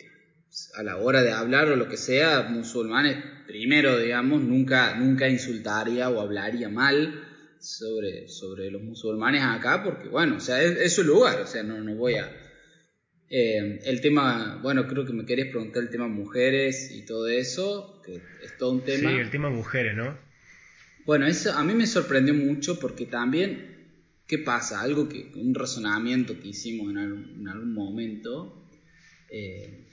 [0.75, 6.11] a la hora de hablar o lo que sea, musulmanes, primero, digamos, nunca, nunca insultaría
[6.11, 7.25] o hablaría mal
[7.59, 11.81] sobre, sobre los musulmanes acá, porque bueno, o sea, es, su lugar, o sea, no,
[11.81, 12.31] no voy a...
[13.29, 18.03] Eh, el tema, bueno, creo que me querés preguntar el tema mujeres y todo eso,
[18.05, 19.11] que es todo un tema.
[19.11, 20.19] Sí, el tema mujeres, ¿no?
[21.07, 23.73] Bueno, eso a mí me sorprendió mucho porque también
[24.33, 24.81] ¿qué pasa?
[24.81, 26.97] Algo que, un razonamiento que hicimos en
[27.49, 28.67] algún, momento.
[29.31, 29.89] Eh,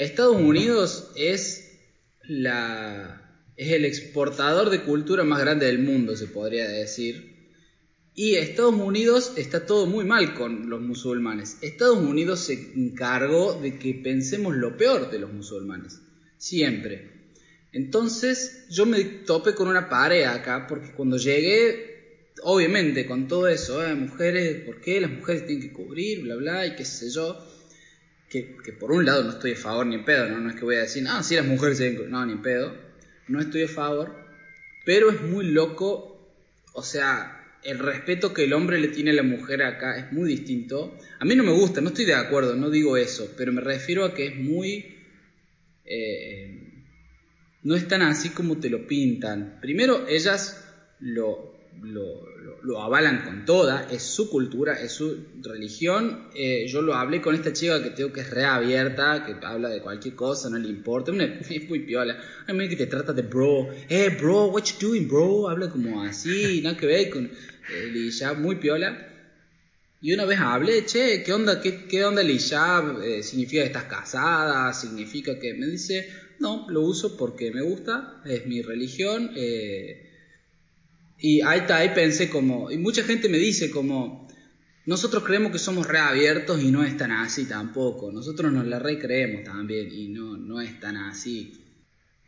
[0.00, 1.78] Estados Unidos es
[2.22, 7.50] la es el exportador de cultura más grande del mundo, se podría decir.
[8.14, 11.58] Y Estados Unidos está todo muy mal con los musulmanes.
[11.60, 16.00] Estados Unidos se encargó de que pensemos lo peor de los musulmanes.
[16.38, 17.34] Siempre.
[17.72, 23.86] Entonces yo me topé con una pared acá porque cuando llegué, obviamente con todo eso,
[23.86, 23.94] ¿eh?
[23.94, 26.22] mujeres, ¿por qué las mujeres tienen que cubrir?
[26.22, 27.36] Bla, bla, y qué sé yo.
[28.30, 28.42] Que,
[28.78, 30.38] por un lado no estoy a favor ni en pedo, ¿no?
[30.38, 32.72] No es que voy a decir, ah, sí, las mujeres tienen No, ni en pedo.
[33.26, 34.14] No estoy a favor.
[34.84, 36.32] Pero es muy loco,
[36.72, 40.28] o sea, el respeto que el hombre le tiene a la mujer acá es muy
[40.30, 40.96] distinto.
[41.18, 44.04] A mí no me gusta, no estoy de acuerdo, no digo eso, pero me refiero
[44.04, 44.96] a que es muy...
[45.84, 46.84] Eh,
[47.62, 49.58] no es tan así como te lo pintan.
[49.60, 50.64] Primero, ellas
[51.00, 51.49] lo,
[51.82, 56.28] lo, avalan con toda, es su cultura, es su religión.
[56.34, 59.80] Eh, yo lo hablé con esta chica que tengo que es reabierta, que habla de
[59.80, 61.12] cualquier cosa, no le importa,
[61.50, 62.18] es muy piola.
[62.46, 66.02] A mí que te trata de bro, eh bro, what you doing bro, habla como
[66.02, 67.30] así, nada que ver con
[67.74, 69.06] el ya muy piola.
[70.02, 73.02] Y una vez hablé, che, ¿qué onda, qué, qué onda hijab?
[73.02, 74.72] Eh, ¿Significa que estás casada?
[74.72, 75.52] ¿Significa que...?
[75.52, 79.32] Me dice, no, lo uso porque me gusta, es mi religión.
[79.36, 80.09] Eh,
[81.20, 84.28] y ahí, ahí pensé como, y mucha gente me dice como,
[84.86, 88.10] nosotros creemos que somos reabiertos y no es tan así tampoco.
[88.10, 91.52] Nosotros nos la recreemos también y no, no es tan así.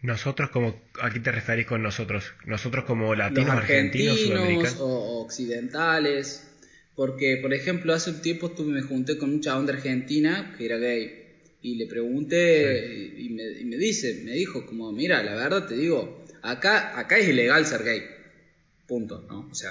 [0.02, 4.76] Nosotros como, aquí te referís con nosotros, nosotros como latinos, argentinos, sudamericanos.
[4.80, 6.48] O, occidentales,
[6.94, 10.66] porque por ejemplo hace un tiempo estuve, me junté con un chabón de Argentina que
[10.66, 11.22] era gay
[11.62, 15.76] y le pregunté y, me, y, me, dice, me dijo como, mira, la verdad te
[15.76, 18.02] digo, acá, acá es ilegal ser gay,
[18.92, 19.48] punto, ¿no?
[19.50, 19.70] O sea,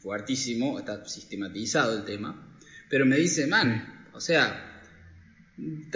[0.00, 2.58] fuertísimo, está sistematizado el tema,
[2.90, 4.82] pero me dice, man, o sea,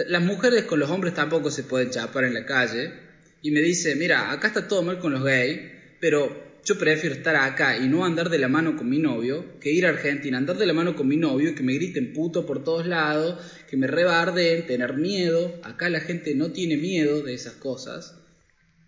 [0.07, 2.93] las mujeres con los hombres tampoco se pueden chapar en la calle
[3.41, 5.59] y me dice, mira, acá está todo mal con los gays,
[5.99, 9.69] pero yo prefiero estar acá y no andar de la mano con mi novio que
[9.69, 12.45] ir a Argentina, andar de la mano con mi novio y que me griten puto
[12.45, 15.59] por todos lados, que me rebarden, tener miedo.
[15.63, 18.17] Acá la gente no tiene miedo de esas cosas.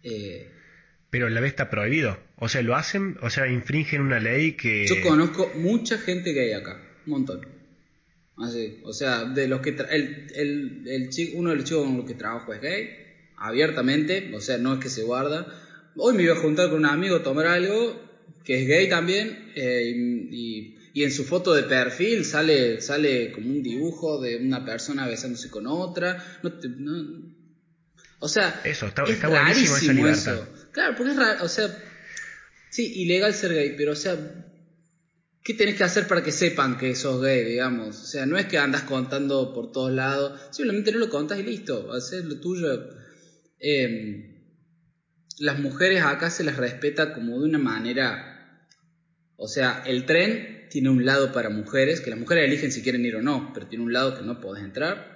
[0.02, 0.50] Eh,
[1.10, 2.18] pero la vez está prohibido.
[2.38, 4.86] O sea, lo hacen, o sea, infringen una ley que...
[4.88, 7.48] Yo conozco mucha gente gay acá, un montón.
[8.38, 9.70] Así, o sea, de los que...
[9.70, 13.06] El, el, el chico, uno de los chicos con los que trabajo es gay
[13.38, 15.48] abiertamente, o sea, no es que se guarda.
[15.96, 18.02] Hoy me iba a juntar con un amigo a tomar algo,
[18.44, 19.94] que es gay también, eh,
[20.32, 25.08] y, y, en su foto de perfil sale, sale como un dibujo de una persona
[25.08, 26.24] besándose con otra.
[26.44, 27.34] No,
[28.20, 30.34] o sea, eso, está, está buenísimo esa libertad.
[30.34, 30.70] Eso.
[30.72, 31.68] Claro, porque es raro, o sea,
[32.76, 34.18] sí, ilegal ser gay, pero o sea,
[35.44, 38.02] ¿qué tenés que hacer para que sepan que sos gay, digamos?
[38.02, 41.44] O sea, no es que andas contando por todos lados, simplemente no lo contas y
[41.44, 42.68] listo, haces lo tuyo
[43.60, 44.36] Em,
[45.40, 48.68] las mujeres acá se las respeta como de una manera,
[49.38, 53.06] o sea, el tren tiene un lado para mujeres, que las mujeres eligen si quieren
[53.06, 55.16] ir o no, pero tiene un lado que no podés entrar.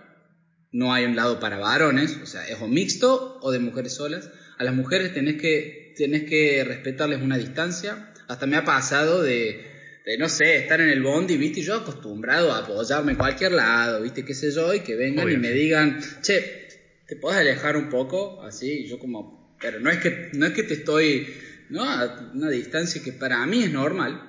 [0.72, 4.30] No hay un lado para varones, o sea, es o mixto o de mujeres solas.
[4.58, 8.14] A las mujeres tenés que, tenés que respetarles una distancia.
[8.30, 11.76] Hasta me ha pasado de, de, no sé, estar en el bondi, viste, y yo
[11.76, 15.52] acostumbrado a apoyarme en cualquier lado, viste, qué sé yo, y que vengan y me
[15.52, 16.70] digan, che,
[17.06, 20.64] te puedes alejar un poco, así, yo como, pero no es que, no es que
[20.64, 21.28] te estoy,
[21.70, 21.84] ¿no?
[21.84, 24.26] A una distancia que para mí es normal.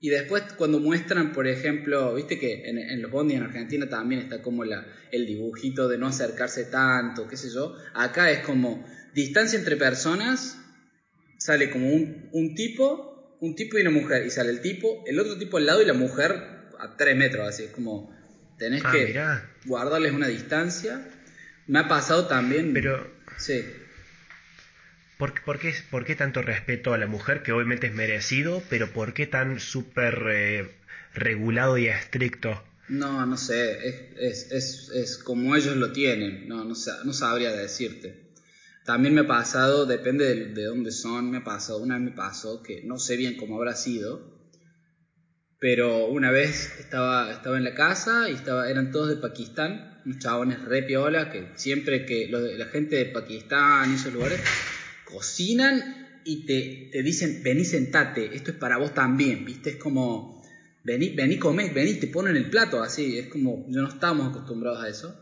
[0.00, 4.42] Y después cuando muestran, por ejemplo, viste que en, los bondis en Argentina también está
[4.42, 7.74] como la, el dibujito de no acercarse tanto, qué sé yo.
[7.94, 8.84] Acá es como
[9.14, 10.58] distancia entre personas,
[11.44, 15.18] sale como un, un tipo, un tipo y una mujer, y sale el tipo, el
[15.18, 16.32] otro tipo al lado y la mujer
[16.78, 18.14] a tres metros, así, es como
[18.58, 19.20] tenés ah, que
[19.66, 21.04] guardarles una distancia
[21.66, 22.72] me ha pasado también.
[22.72, 23.10] Pero.
[23.38, 23.64] Sí.
[25.18, 29.14] ¿Por, qué, ¿Por, qué, tanto respeto a la mujer, que obviamente es merecido, pero por
[29.14, 30.70] qué tan súper eh,
[31.14, 32.62] regulado y estricto?
[32.88, 36.74] No, no sé, es, es, es, como ellos lo tienen, no, no,
[37.04, 38.23] no, sabría decirte.
[38.84, 42.12] También me ha pasado, depende de, de, dónde son, me ha pasado, una vez me
[42.12, 44.22] pasó, que no sé bien cómo habrá sido,
[45.58, 50.18] pero una vez estaba, estaba en la casa y estaba, eran todos de Pakistán unos
[50.18, 54.40] chabones re piola que siempre que la gente de Pakistán y esos lugares
[55.04, 55.82] cocinan
[56.24, 59.70] y te, te dicen, vení sentate, esto es para vos también, ¿viste?
[59.70, 60.42] Es como,
[60.82, 64.88] vení, vení comer, vení, te ponen el plato así, es como, no estábamos acostumbrados a
[64.88, 65.14] eso.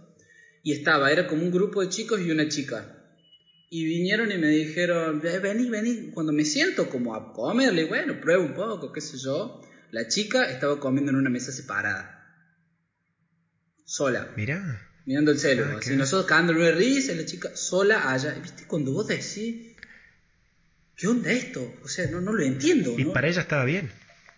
[0.63, 3.02] Y estaba, era como un grupo de chicos y una chica.
[3.75, 8.43] Y vinieron y me dijeron, vení, vení, cuando me siento como a comerle, bueno, prueba
[8.45, 9.63] un poco, qué sé yo.
[9.91, 12.23] La chica estaba comiendo en una mesa separada.
[13.87, 14.31] Sola.
[14.37, 14.91] Mirá.
[15.07, 15.65] Mirando el celu.
[15.65, 18.35] Ah, así nosotros cagándole risa, y la chica sola allá.
[18.43, 19.75] Viste, cuando vos decís,
[20.95, 21.75] ¿qué onda esto?
[21.83, 23.15] O sea, no, no lo entiendo, Y ¿no?
[23.15, 23.91] para ella estaba bien.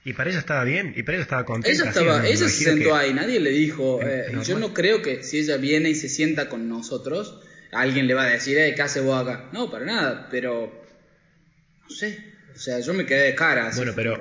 [0.05, 0.93] Y para ella estaba bien.
[0.95, 1.77] Y para ella estaba contenta.
[1.77, 5.25] Ella estaba, ella se sentó que- ahí, nadie le dijo, eh, yo no creo que
[5.25, 7.41] si ella viene y se sienta con nosotros,
[7.75, 9.49] alguien le va a decir, eh, ¿qué hace vos acá?
[9.53, 10.85] No, para nada, pero
[11.83, 12.19] no sé,
[12.55, 14.19] o sea, yo me quedé de cara, así Bueno, pero-.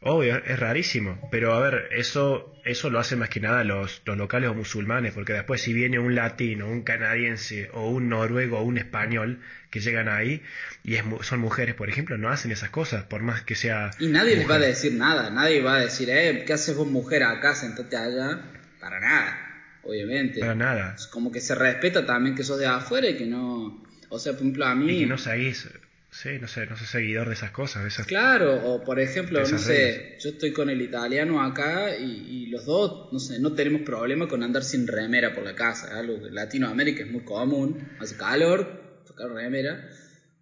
[0.00, 1.18] Obvio, es rarísimo.
[1.30, 5.12] Pero a ver, eso, eso lo hacen más que nada los, los locales o musulmanes,
[5.12, 9.40] porque después si viene un latino, un canadiense o un noruego o un español
[9.70, 10.42] que llegan ahí
[10.84, 13.90] y es, son mujeres, por ejemplo, no hacen esas cosas, por más que sea...
[13.98, 16.86] Y nadie les va a decir nada, nadie va a decir, eh, ¿qué haces vos
[16.86, 17.56] mujer acá?
[17.56, 18.40] Sentate allá,
[18.80, 19.47] para nada,
[19.82, 20.40] obviamente.
[20.54, 20.96] Nada.
[21.10, 24.42] Como que se respeta también que sos de afuera y que no, o sea, por
[24.42, 24.96] ejemplo, a mí...
[24.96, 25.68] Y que no seguís,
[26.10, 28.06] sí, no sé, no sé seguidor de esas cosas, de esas...
[28.06, 32.64] Claro, o por ejemplo, no sé, yo estoy con el italiano acá y, y los
[32.64, 36.28] dos, no sé, no tenemos problema con andar sin remera por la casa, algo que
[36.28, 39.88] en Latinoamérica es muy común, hace calor, tocar remera,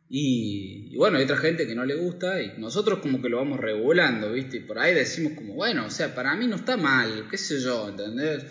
[0.08, 3.38] y, y bueno, hay otra gente que no le gusta y nosotros como que lo
[3.38, 4.58] vamos regulando, ¿viste?
[4.58, 7.58] Y por ahí decimos como, bueno, o sea, para mí no está mal, qué sé
[7.58, 8.44] yo, ¿entendés?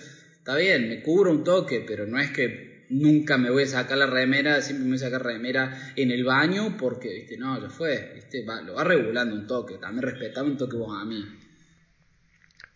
[0.46, 3.98] Está bien, me cubro un toque, pero no es que nunca me voy a sacar
[3.98, 7.68] la remera, siempre me voy a sacar remera en el baño porque, viste, no, ya
[7.68, 11.26] fue, viste, va, lo va regulando un toque, también respetame un toque vos a mí.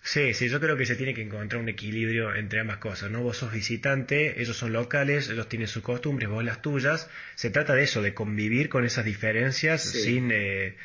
[0.01, 3.21] Sí, sí, yo creo que se tiene que encontrar un equilibrio entre ambas cosas, ¿no?
[3.21, 7.07] Vos sos visitante, ellos son locales, ellos tienen sus costumbres, vos las tuyas.
[7.35, 9.99] Se trata de eso, de convivir con esas diferencias Sí.
[10.01, 10.75] sin eh,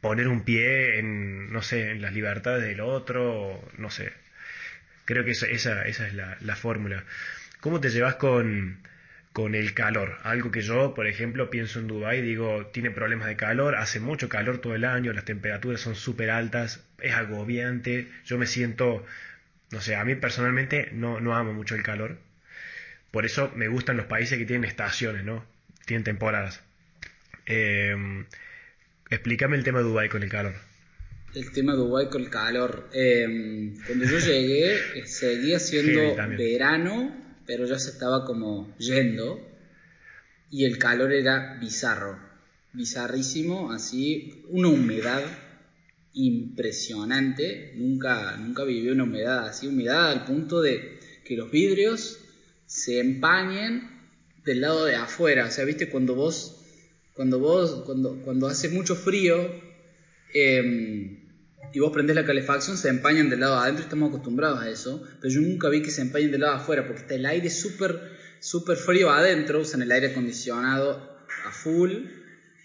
[0.00, 4.21] poner un pie en, no sé, en las libertades del otro, no sé.
[5.04, 7.04] Creo que esa, esa, esa es la, la fórmula.
[7.60, 8.78] ¿Cómo te llevas con,
[9.32, 10.18] con el calor?
[10.24, 14.28] Algo que yo, por ejemplo, pienso en Dubái, digo, tiene problemas de calor, hace mucho
[14.28, 19.04] calor todo el año, las temperaturas son súper altas, es agobiante, yo me siento,
[19.70, 22.18] no sé, a mí personalmente no, no amo mucho el calor,
[23.10, 25.44] por eso me gustan los países que tienen estaciones, ¿no?
[25.86, 26.62] Tienen temporadas.
[27.46, 28.24] Eh,
[29.10, 30.54] explícame el tema de Dubái con el calor.
[31.34, 32.90] El tema de Uruguay con el calor.
[32.92, 37.10] Eh, cuando yo llegué, seguía siendo verano,
[37.46, 39.40] pero ya se estaba como yendo.
[40.50, 42.18] Y el calor era bizarro.
[42.74, 44.44] Bizarrísimo, así.
[44.50, 45.22] Una humedad
[46.12, 47.72] impresionante.
[47.76, 49.68] Nunca, nunca viví una humedad así.
[49.68, 52.18] Humedad al punto de que los vidrios
[52.66, 53.88] se empañen
[54.44, 55.46] del lado de afuera.
[55.46, 56.62] O sea, viste, cuando vos,
[57.14, 59.50] cuando vos, cuando, cuando hace mucho frío,
[60.34, 61.21] eh,
[61.72, 64.68] y vos prendés la calefacción, se empañan del lado de adentro y estamos acostumbrados a
[64.68, 67.26] eso, pero yo nunca vi que se empañen del lado de afuera porque está el
[67.26, 71.92] aire súper súper frío adentro, usan el aire acondicionado a full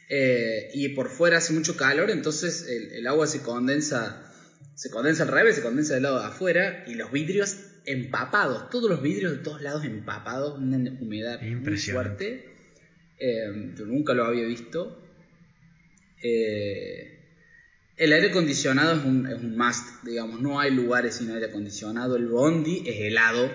[0.10, 4.34] eh, y por fuera hace mucho calor, entonces el, el agua se condensa,
[4.74, 8.90] se condensa al revés, se condensa del lado de afuera y los vidrios empapados, todos
[8.90, 12.58] los vidrios de todos lados empapados, una humedad muy fuerte,
[13.20, 15.04] eh, yo nunca lo había visto.
[16.22, 17.17] Eh,
[17.98, 22.16] el aire acondicionado es un, es un must, digamos, no hay lugares sin aire acondicionado.
[22.16, 23.52] El bondi es helado,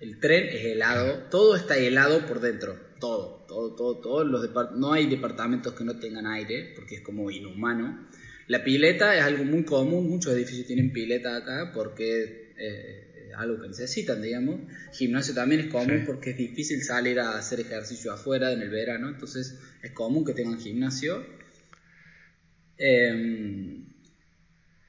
[0.00, 4.92] el tren es helado, todo está helado por dentro, todo, todo, todo, todos los no
[4.92, 8.08] hay departamentos que no tengan aire, porque es como inhumano.
[8.46, 13.60] La pileta es algo muy común, muchos edificios tienen pileta acá porque eh, es algo
[13.60, 14.60] que necesitan, digamos.
[14.92, 16.04] Gimnasio también es común Sí.
[16.06, 20.34] porque es difícil salir a hacer ejercicio afuera en el verano, entonces es común que
[20.34, 21.41] tengan gimnasio.
[22.78, 23.78] Eh,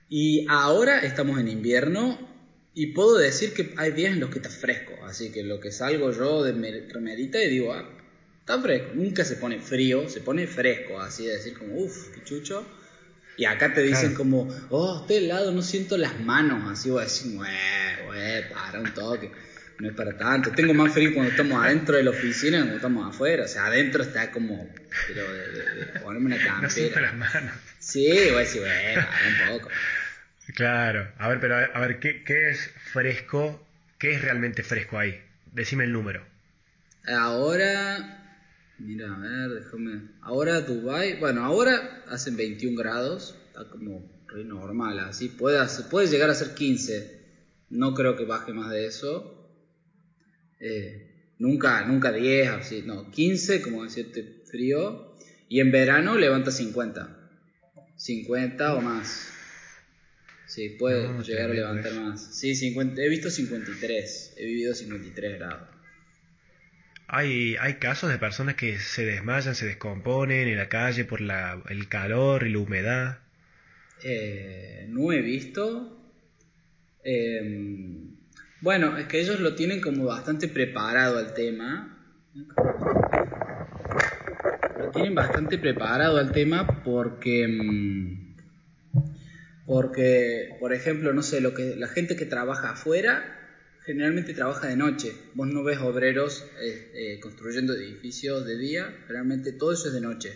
[0.09, 2.19] y ahora estamos en invierno
[2.73, 5.71] y puedo decir que hay días en los que está fresco, así que lo que
[5.71, 7.87] salgo yo de mer- remerita y digo, ah,
[8.39, 12.23] está fresco, nunca se pone frío, se pone fresco, así de decir como, uff, qué
[12.23, 12.65] chucho.
[13.37, 14.17] Y acá te dicen Claro.
[14.17, 18.93] como, oh, estoy helado, no siento las manos, así voy a decir, güey, para un
[18.93, 19.31] toque.
[19.79, 20.51] No es para tanto.
[20.51, 23.45] Tengo más frío cuando estamos adentro de la oficina que cuando estamos afuera.
[23.45, 24.69] O sea, adentro está como,
[25.07, 27.41] pero de, de- de ponerme una No siento las campera.
[27.41, 27.55] manos.
[27.93, 29.69] Sí, voy a decir, güey, un poco.
[30.55, 33.65] Claro, a ver, pero a a ver, ¿qué, qué es fresco?
[33.99, 35.21] ¿Qué es realmente fresco ahí?
[35.51, 36.25] Decime el número.
[37.07, 38.41] Ahora,
[38.79, 40.01] mira, a ver, déjame.
[40.21, 46.07] Ahora Dubai, bueno, ahora hacen 21 grados, está como re normal, así puede, hacer- puede
[46.07, 47.21] llegar a ser 15.
[47.69, 49.39] No creo que baje más de eso.
[50.59, 55.15] Eh, nunca, nunca 10, así, no, 15, como decirte frío.
[55.49, 57.19] Y en verano levanta 50.
[57.97, 59.31] 50 o más.
[60.45, 62.01] Sí, puede No, llegar a levantar eso.
[62.01, 62.35] más.
[62.37, 64.35] Sí, 50, he visto 53.
[64.37, 65.69] He vivido 53 grados.
[67.07, 71.63] Hay, hay casos de personas que se desmayan, se descomponen en la calle por la,
[71.69, 73.19] el calor y la humedad.
[74.03, 75.99] Eh, no he visto.
[77.03, 78.15] Em,
[78.61, 81.89] bueno, es que ellos lo tienen como bastante preparado al tema.
[84.77, 87.43] Lo tienen bastante preparado al tema porque...
[87.43, 88.33] em,
[89.65, 93.39] porque, por ejemplo, no sé, lo que la gente que trabaja afuera
[93.85, 95.13] generalmente trabaja de noche.
[95.33, 100.01] Vos no ves obreros eh, eh, construyendo edificios de día, generalmente todo eso es de
[100.01, 100.33] noche.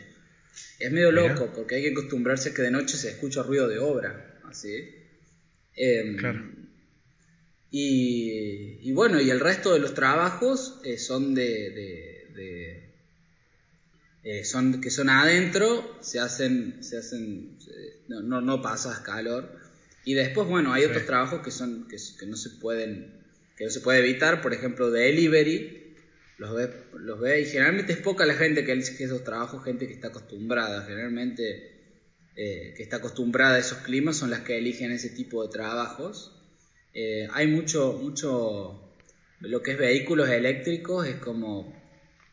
[0.80, 1.30] Es medio Mira.
[1.30, 4.90] loco porque hay que acostumbrarse a que de noche se escucha ruido de obra, así.
[5.76, 6.46] Em, Claro.
[7.72, 12.87] y, y bueno, y el resto de los trabajos eh, son de, de- de-
[14.30, 19.50] eh, son que son adentro, se hacen, se hacen, se- no, no, no pasas calor.
[20.04, 20.90] Y después, bueno, hay Sí.
[20.90, 23.22] otros trabajos que son, que, que no se pueden,
[23.56, 25.96] que no se puede evitar, por ejemplo, delivery,
[26.40, 26.70] los ve,
[27.00, 30.10] los ve, y generalmente es poca la gente que elige esos trabajos, gente que está
[30.10, 31.78] acostumbrada, generalmente
[32.36, 36.34] eh, que está acostumbrada a esos climas son las que eligen ese tipo de trabajos.
[36.94, 38.78] Eh, hay mucho, mucho,
[39.40, 41.77] lo que es vehículos eléctricos es como,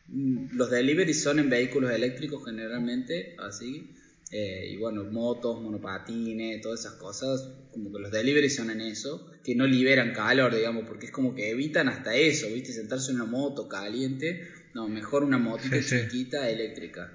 [0.07, 3.91] los deliveries son en vehículos eléctricos generalmente, así,
[4.31, 9.31] eh, y bueno, motos, monopatines, todas esas cosas, como que los deliveries son en eso,
[9.43, 12.73] que no liberan calor, digamos, porque es como que evitan hasta eso, ¿viste?
[12.73, 15.95] Sentarse en una moto caliente, no, mejor una motita Sí, sí.
[16.03, 17.11] chiquita eléctrica.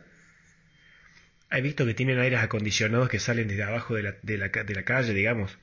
[1.51, 4.75] He visto que tienen aires acondicionados que salen desde abajo de la, de la, de
[4.75, 5.59] la calle, digamos.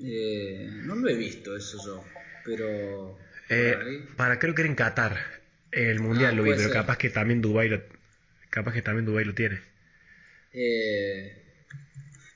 [0.00, 2.04] Eh, no lo he visto eso yo,
[2.44, 3.18] pero...
[3.50, 5.37] Eh, para creo que era en Qatar,
[5.72, 6.70] el mundial Ah, lo vi, pero ser.
[6.70, 7.82] capaz que también Dubai lo,
[8.50, 9.60] capaz que también Dubai lo tiene.
[10.52, 11.44] Eh,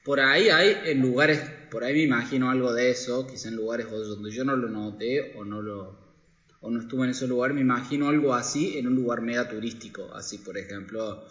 [0.05, 3.91] por ahí hay en lugares, por ahí me imagino algo de eso, quizá en lugares
[3.91, 6.01] donde yo no lo noté o no lo
[6.61, 10.15] o no estuve en ese lugar, me imagino algo así en un lugar mega turístico,
[10.15, 11.27] así por ejemplo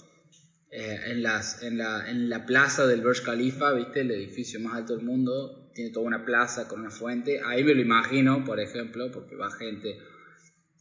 [0.72, 4.76] eh, en las en la en la plaza del Burj Khalifa, viste el edificio más
[4.76, 8.60] alto del mundo, tiene toda una plaza con una fuente, ahí me lo imagino, por
[8.60, 9.98] ejemplo, porque va gente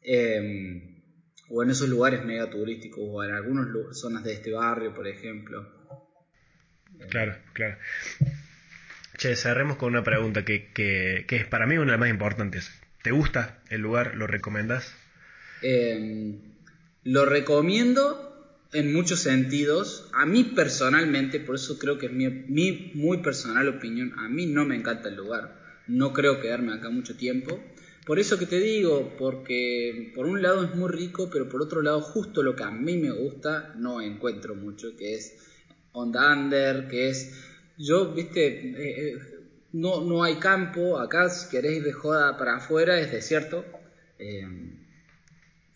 [0.02, 0.99] eh,
[1.50, 5.68] o en esos lugares mega turísticos o en algunas zonas de este barrio, por ejemplo.
[7.08, 7.76] Claro, claro.
[9.16, 12.10] Che, cerremos con una pregunta que, que, que es para mí una de las más
[12.10, 12.70] importantes.
[13.02, 14.14] ¿Te gusta el lugar?
[14.14, 14.94] ¿Lo recomendás?
[15.62, 16.38] Eh,
[17.02, 18.30] lo recomiendo
[18.72, 20.08] en muchos sentidos.
[20.12, 24.46] A mí personalmente, por eso creo que es mi, mi muy personal opinión, a mí
[24.46, 25.58] no me encanta el lugar.
[25.86, 27.62] No creo quedarme acá mucho tiempo.
[28.06, 31.82] Por eso que te digo, porque por un lado es muy rico, pero por otro
[31.82, 35.36] lado justo lo que a mí me gusta no encuentro mucho, que es
[35.92, 37.32] onda under, que es...
[37.76, 38.74] Yo, viste, eh,
[39.08, 39.18] eh,
[39.72, 43.64] no, no hay campo, acá si querés ir de joda para afuera es desierto.
[44.18, 44.46] Eh,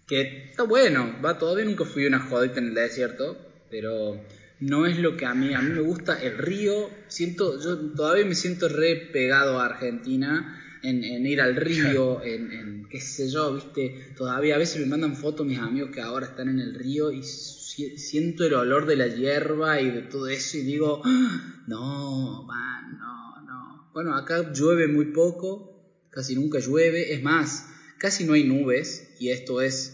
[0.06, 3.38] que está bueno, va todavía nunca fui una jodita en el desierto,
[3.70, 4.20] pero
[4.60, 8.24] no es lo que a mí, a mí me gusta el río, siento, yo todavía
[8.26, 13.28] me siento re pegado a Argentina en, en ir al río, en, en qué sé
[13.28, 16.74] yo, viste, todavía a veces me mandan fotos mis amigos que ahora están en el
[16.74, 21.00] río y si- siento el olor de la hierba y de todo eso y digo,
[21.04, 23.88] "Ah, no, man, no, no.
[23.92, 25.72] Bueno, acá llueve muy poco,
[26.10, 27.66] casi nunca llueve, es más,
[27.98, 29.92] casi no hay nubes y esto es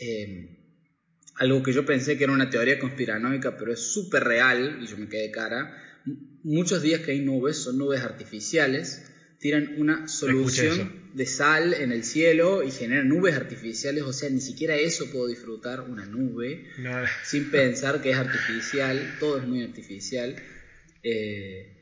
[0.00, 0.48] eh,
[1.34, 4.96] algo que yo pensé que era una teoría conspiranoica, pero es súper real y yo
[4.96, 5.70] me quedé cara.
[6.42, 9.02] Muchos días que hay nubes son nubes artificiales,
[9.38, 14.40] tiran una solución de sal en el cielo y generan nubes artificiales, o sea, ni
[14.40, 16.90] siquiera eso puedo disfrutar, una nube No,
[17.24, 20.36] sin pensar que es artificial, todo es muy artificial.
[21.02, 21.76] Eh,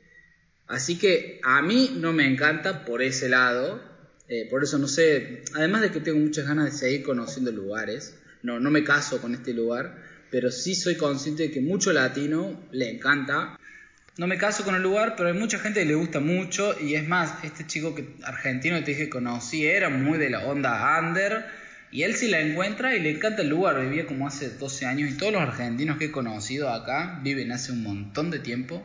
[0.67, 3.83] así que a mí no me encanta por ese lado,
[4.29, 8.17] eh, por eso no sé, además de que tengo muchas ganas de seguir conociendo lugares,
[8.43, 12.69] no, no me caso con este lugar, pero sí soy consciente de que mucho latino
[12.73, 13.59] le encanta.
[14.19, 16.95] No me caso con el lugar, pero hay mucha gente que le gusta mucho y
[16.95, 20.99] es más, este chico que, argentino que te dije conocí era muy de la onda
[20.99, 21.45] under
[21.91, 25.11] y él sí la encuentra y le encanta el lugar, vivía como hace 12 años
[25.11, 28.83] y todos los argentinos que he conocido acá viven hace un montón de tiempo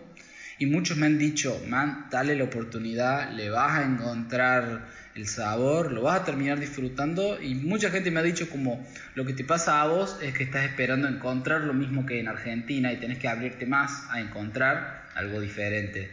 [0.59, 4.85] y muchos me han dicho, man, dale la oportunidad, le vas a encontrar
[5.15, 7.41] el sabor, lo vas a terminar disfrutando.
[7.41, 8.85] Y mucha gente me ha dicho como
[9.15, 12.27] lo que te pasa a vos es que estás esperando encontrar lo mismo que en
[12.27, 16.09] Argentina y tenés que abrirte más a encontrar algo diferente,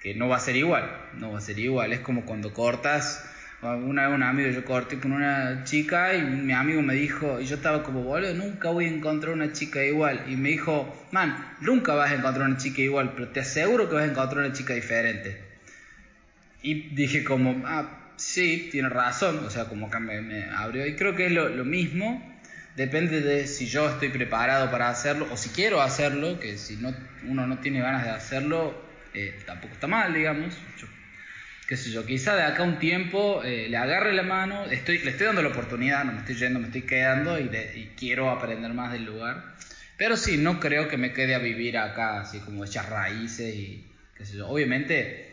[0.00, 3.24] que no va a ser igual, no va a ser igual, es como cuando cortas,
[3.62, 7.44] una vez un amigo yo corté con una chica y mi amigo me dijo, y
[7.44, 11.54] yo estaba como, boludo, nunca voy a encontrar una chica igual, y me dijo, man,
[11.60, 14.54] nunca vas a encontrar una chica igual, pero te aseguro que vas a encontrar una
[14.54, 15.42] chica diferente.
[16.62, 20.86] Y dije como, ah, sí, tiene razón, o sea, como que me, abrió.
[20.86, 22.40] Y creo que es lo, mismo,
[22.76, 26.94] depende de si yo estoy preparado para hacerlo o si quiero hacerlo, que si no,
[27.26, 28.80] uno no tiene ganas de hacerlo,
[29.14, 30.54] eh, tampoco está mal, digamos.
[30.78, 30.86] Yo,
[31.66, 35.26] qué yo, quizá de acá un tiempo eh, le agarre la mano, estoy, le estoy
[35.26, 37.44] dando la oportunidad, no me estoy yendo, me estoy quedando y,
[37.74, 39.56] y quiero aprender más del lugar.
[39.96, 43.86] Pero sí, no creo que me quede a vivir acá, así como echar raíces y
[44.16, 44.48] qué sé yo.
[44.48, 45.29] Obviamente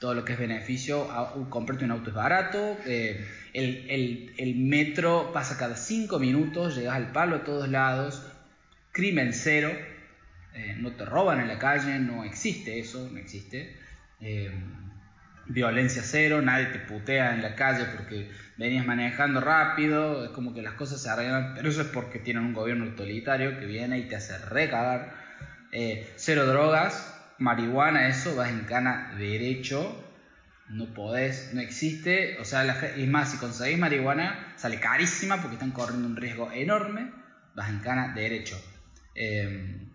[0.00, 1.06] todo lo que es beneficio,
[1.50, 3.22] comprarte un auto es barato, eh,
[3.52, 8.26] el, metro pasa cada cinco minutos, llegas al palo a todos lados,
[8.92, 9.70] crimen cero,
[10.54, 13.76] eh, no te roban en la calle, no existe eso, no existe.
[14.20, 14.50] Eh,
[15.44, 20.62] violencia cero, nadie te putea en la calle porque venías manejando rápido, es como que
[20.62, 24.08] las cosas se arreglan, pero eso es porque tienen un gobierno autoritario que viene y
[24.08, 25.12] te hace recagar.
[26.16, 27.09] cero drogas,
[27.40, 29.96] marihuana, eso, vas en cana derecho,
[30.68, 35.56] no podés, no existe, o sea, la, es más, si conseguís marihuana, sale carísima porque
[35.56, 37.10] están corriendo un riesgo enorme,
[37.54, 38.60] vas en cana derecho.
[39.14, 39.90] Em,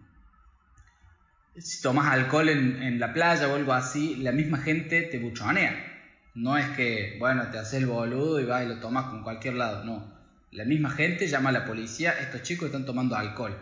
[1.57, 5.93] si tomas alcohol en, la playa o algo así, la misma gente te buchonea.
[6.33, 9.53] No es que, bueno, te haces el boludo y vas y lo tomas con cualquier
[9.53, 10.13] lado, no.
[10.51, 13.57] La misma gente llama a la policía, estos chicos están tomando alcohol.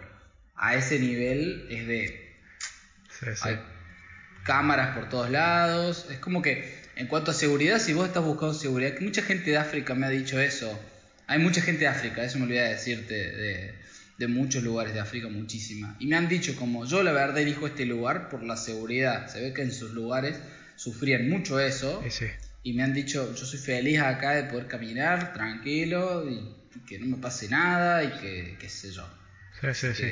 [0.55, 2.33] A ese nivel es de
[4.43, 6.07] cámaras por todos lados.
[6.11, 9.51] Es como que, en cuanto a seguridad, si vos estás buscando seguridad, que mucha gente
[9.51, 10.79] de África me ha dicho eso.
[11.27, 13.73] Hay mucha gente de África, eso me olvidé de decirte, de,
[14.17, 15.95] de muchos lugares de África, muchísima.
[15.99, 19.27] Y me han dicho como yo la verdad elijo este lugar por la seguridad.
[19.27, 20.37] Se ve que en sus lugares
[20.75, 22.03] sufrían mucho eso.
[22.65, 27.05] Y me han dicho, yo soy feliz acá de poder caminar tranquilo y, que no
[27.05, 29.07] me pase nada y que qué sé yo.
[29.61, 30.11] Sí, sí, sí.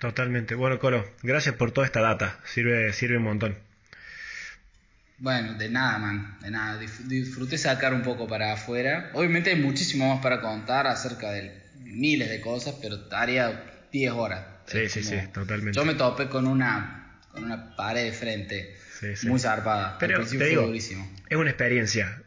[0.00, 0.54] Totalmente.
[0.54, 2.40] Bueno, Colo, gracias por toda esta data.
[2.46, 3.58] Sirve, sirve un montón.
[5.18, 6.80] Bueno, de nada, man, de nada.
[7.04, 9.10] Disfruté sacar un poco para afuera.
[9.12, 14.46] Obviamente hay muchísimo más para contar acerca de miles de cosas, pero estaría 10 horas.
[14.64, 15.76] Sí, sí, sí, totalmente.
[15.78, 18.78] Yo me topé con una, con una pared de frente
[19.24, 19.98] muy zarpada.
[19.98, 22.22] Pero te digo, es una experiencia.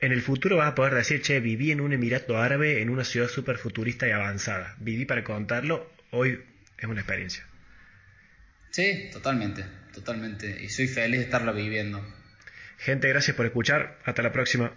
[0.00, 3.04] En el futuro vas a poder decir, che, viví en un Emirato Árabe, en una
[3.04, 4.74] ciudad súper futurista y avanzada.
[4.80, 5.88] Viví para contarlo.
[6.10, 6.40] Hoy
[6.86, 7.44] es una experiencia.
[8.70, 10.62] Sí, totalmente, totalmente.
[10.62, 12.04] Y soy feliz de estarlo viviendo.
[12.78, 13.98] Gente, gracias por escuchar.
[14.04, 14.72] Hasta la próxima.